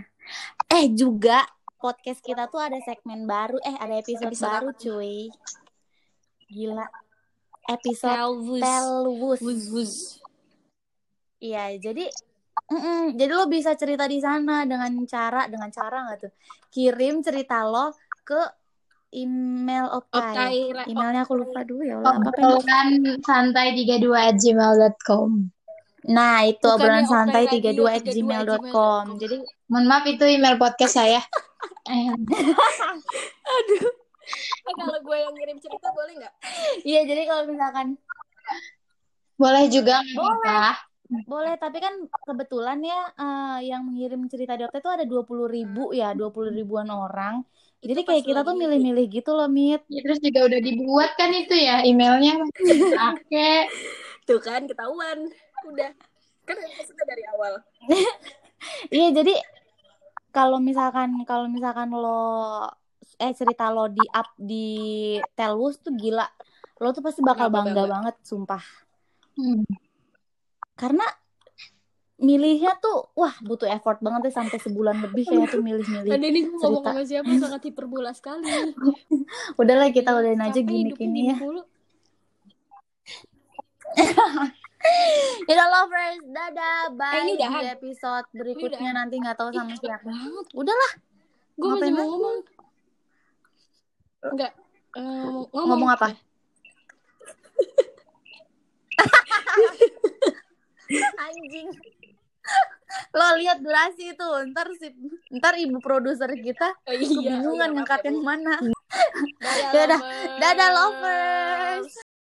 Eh 0.74 0.90
juga 0.92 1.46
podcast 1.78 2.24
kita 2.26 2.50
tuh 2.50 2.58
ada 2.58 2.80
segmen 2.82 3.30
baru, 3.30 3.60
eh 3.62 3.76
ada 3.78 4.00
episode, 4.02 4.34
Episode 4.34 4.50
baru 4.50 4.70
apa? 4.72 4.80
cuy. 4.82 5.30
Gila. 6.50 6.88
Episode 7.64 8.18
Telvus 8.18 8.64
Telwus. 8.64 9.40
Wuz 9.40 9.62
wuz 9.70 9.94
Iya, 11.44 11.76
jadi 11.76 12.08
mm-mm, 12.72 13.20
jadi 13.20 13.32
lo 13.36 13.52
bisa 13.52 13.76
cerita 13.76 14.08
di 14.08 14.24
sana 14.24 14.64
dengan 14.64 14.96
cara 15.04 15.52
dengan 15.52 15.68
cara 15.68 16.08
nggak 16.08 16.20
tuh? 16.24 16.32
Kirim 16.72 17.20
cerita 17.20 17.68
lo 17.68 17.92
ke 18.24 18.40
email 19.12 19.92
Optai. 19.92 20.72
Emailnya 20.88 21.28
aku 21.28 21.36
lupa 21.36 21.68
dulu 21.68 21.84
ya 21.84 22.00
Allah. 22.00 22.16
Apa 22.24 22.30
pengen? 22.32 22.64
Obrolan 22.64 22.90
santai 23.22 23.76
32 23.76 24.40
gmail.com. 24.40 25.32
Nah, 26.04 26.44
itu 26.44 26.60
Bukannya 26.68 26.80
obrolan 26.80 27.06
santai 27.08 27.44
Radio 27.48 27.88
32 27.88 27.96
at 27.96 28.04
32 28.08 28.16
gmail.com. 28.16 29.04
Jadi 29.20 29.38
Mohon 29.68 29.86
maaf 29.88 30.06
itu 30.08 30.24
email 30.28 30.56
podcast 30.56 30.96
saya. 30.96 31.22
Aduh 33.54 33.92
eh 34.64 34.74
kalau 34.80 35.00
gue 35.04 35.18
yang 35.20 35.34
ngirim 35.36 35.58
cerita 35.60 35.88
boleh 35.92 36.14
nggak 36.16 36.34
iya, 36.88 37.04
jadi 37.04 37.28
kalau 37.28 37.44
misalkan 37.48 38.00
boleh 39.36 39.66
juga 39.68 40.00
nggak 40.00 40.36
apa. 40.48 40.93
Boleh, 41.28 41.56
tapi 41.60 41.78
kan 41.84 41.94
kebetulan 42.24 42.80
ya 42.84 43.00
eh, 43.16 43.72
yang 43.72 43.88
mengirim 43.88 44.28
cerita 44.28 44.56
di 44.56 44.64
Optai 44.68 44.80
itu 44.80 44.92
ada 44.92 45.06
20 45.08 45.48
ribu 45.48 45.92
ya, 45.92 46.16
20 46.16 46.52
ribuan 46.52 46.88
orang. 46.92 47.44
Jadi 47.84 48.00
Itu 48.00 48.08
kayak 48.08 48.24
kita 48.24 48.42
tuh 48.48 48.56
milih-milih 48.56 49.06
gitu 49.12 49.32
loh, 49.36 49.52
Mit. 49.52 49.84
Ya, 49.92 50.00
terus 50.00 50.24
juga 50.24 50.48
udah 50.48 50.60
dibuat 50.64 51.12
kan 51.20 51.36
itu 51.36 51.56
ya 51.56 51.84
emailnya 51.84 52.40
pakai. 52.96 53.68
tuh 54.28 54.40
kan 54.40 54.64
ketahuan 54.64 55.28
udah 55.68 55.92
kan 56.48 56.56
sudah 56.80 57.06
dari 57.08 57.24
awal 57.36 57.60
Iya, 58.96 59.12
jadi 59.12 59.36
kalau 60.32 60.64
misalkan 60.64 61.28
kalau 61.28 61.52
misalkan 61.52 61.92
lo 61.92 62.64
eh 63.20 63.34
cerita 63.36 63.68
lo 63.70 63.92
di 63.92 64.04
up 64.08 64.32
di 64.40 64.68
Telus 65.36 65.84
tuh 65.84 65.92
gila. 65.92 66.24
Lo 66.80 66.96
tuh 66.96 67.04
pasti 67.04 67.20
bakal 67.20 67.52
bangga 67.52 67.84
banget? 67.84 67.92
banget, 67.92 68.16
sumpah. 68.24 68.64
Hmm. 69.36 69.68
Karena 70.74 71.06
milihnya 72.18 72.78
tuh 72.80 73.12
wah 73.14 73.36
butuh 73.42 73.68
effort 73.68 74.00
banget 74.00 74.30
deh 74.30 74.34
sampai 74.34 74.56
sebulan 74.58 74.96
lebih 75.02 75.28
kayaknya 75.28 75.48
tuh 75.50 75.60
milih-milih. 75.60 76.10
Tadi 76.10 76.26
ini 76.26 76.40
gue 76.46 76.56
ngomong 76.56 76.84
sama 76.86 77.04
siapa 77.04 77.32
sangat 77.44 77.62
hiperbola 77.68 78.12
sekali 78.14 78.48
Udahlah 79.62 79.90
kita 79.90 80.14
udahin 80.14 80.40
aja 80.40 80.54
Capek 80.54 80.64
gini 80.64 80.90
hidupnya 80.90 81.04
gini 81.04 81.20
gini 81.20 81.30
ya. 81.30 81.38
mulu. 81.38 81.62
Yaudah 85.48 85.68
lovers, 85.70 86.20
dadah, 86.28 86.92
bye. 86.92 87.16
Eh, 87.16 87.22
ini 87.24 87.34
Di 87.34 87.40
udahan. 87.40 87.64
episode 87.72 88.26
berikutnya 88.32 88.80
udahan. 88.84 88.96
nanti 89.00 89.16
nggak 89.16 89.38
tahu 89.38 89.50
sama 89.50 89.72
Ih, 89.72 89.80
siapa. 89.80 90.04
banget 90.04 90.46
Udahlah, 90.52 90.92
gue 91.56 91.68
masih 91.72 91.92
mau 91.94 92.08
ngomong 92.10 92.38
enggak 94.24 94.52
eh, 94.94 95.24
ngomong, 95.24 95.48
ngomong 95.52 95.90
apa? 95.90 96.08
Anjing. 101.02 101.70
Lo 103.16 103.28
lihat 103.40 103.64
durasi 103.64 104.14
itu, 104.14 104.28
ntar 104.52 104.68
si 104.78 104.92
ntar 105.34 105.56
ibu 105.58 105.80
produser 105.82 106.30
kita 106.38 106.76
Oh, 106.86 106.94
iya, 106.94 107.08
kebingungan 107.08 107.70
iya, 107.72 107.76
ngangkat 107.80 108.00
ya, 108.04 108.08
yang 108.12 108.20
mana. 108.22 108.54
Dadah, 109.74 110.00
lovers. 110.00 110.38
Dadah 110.38 110.70
lovers. 110.76 112.03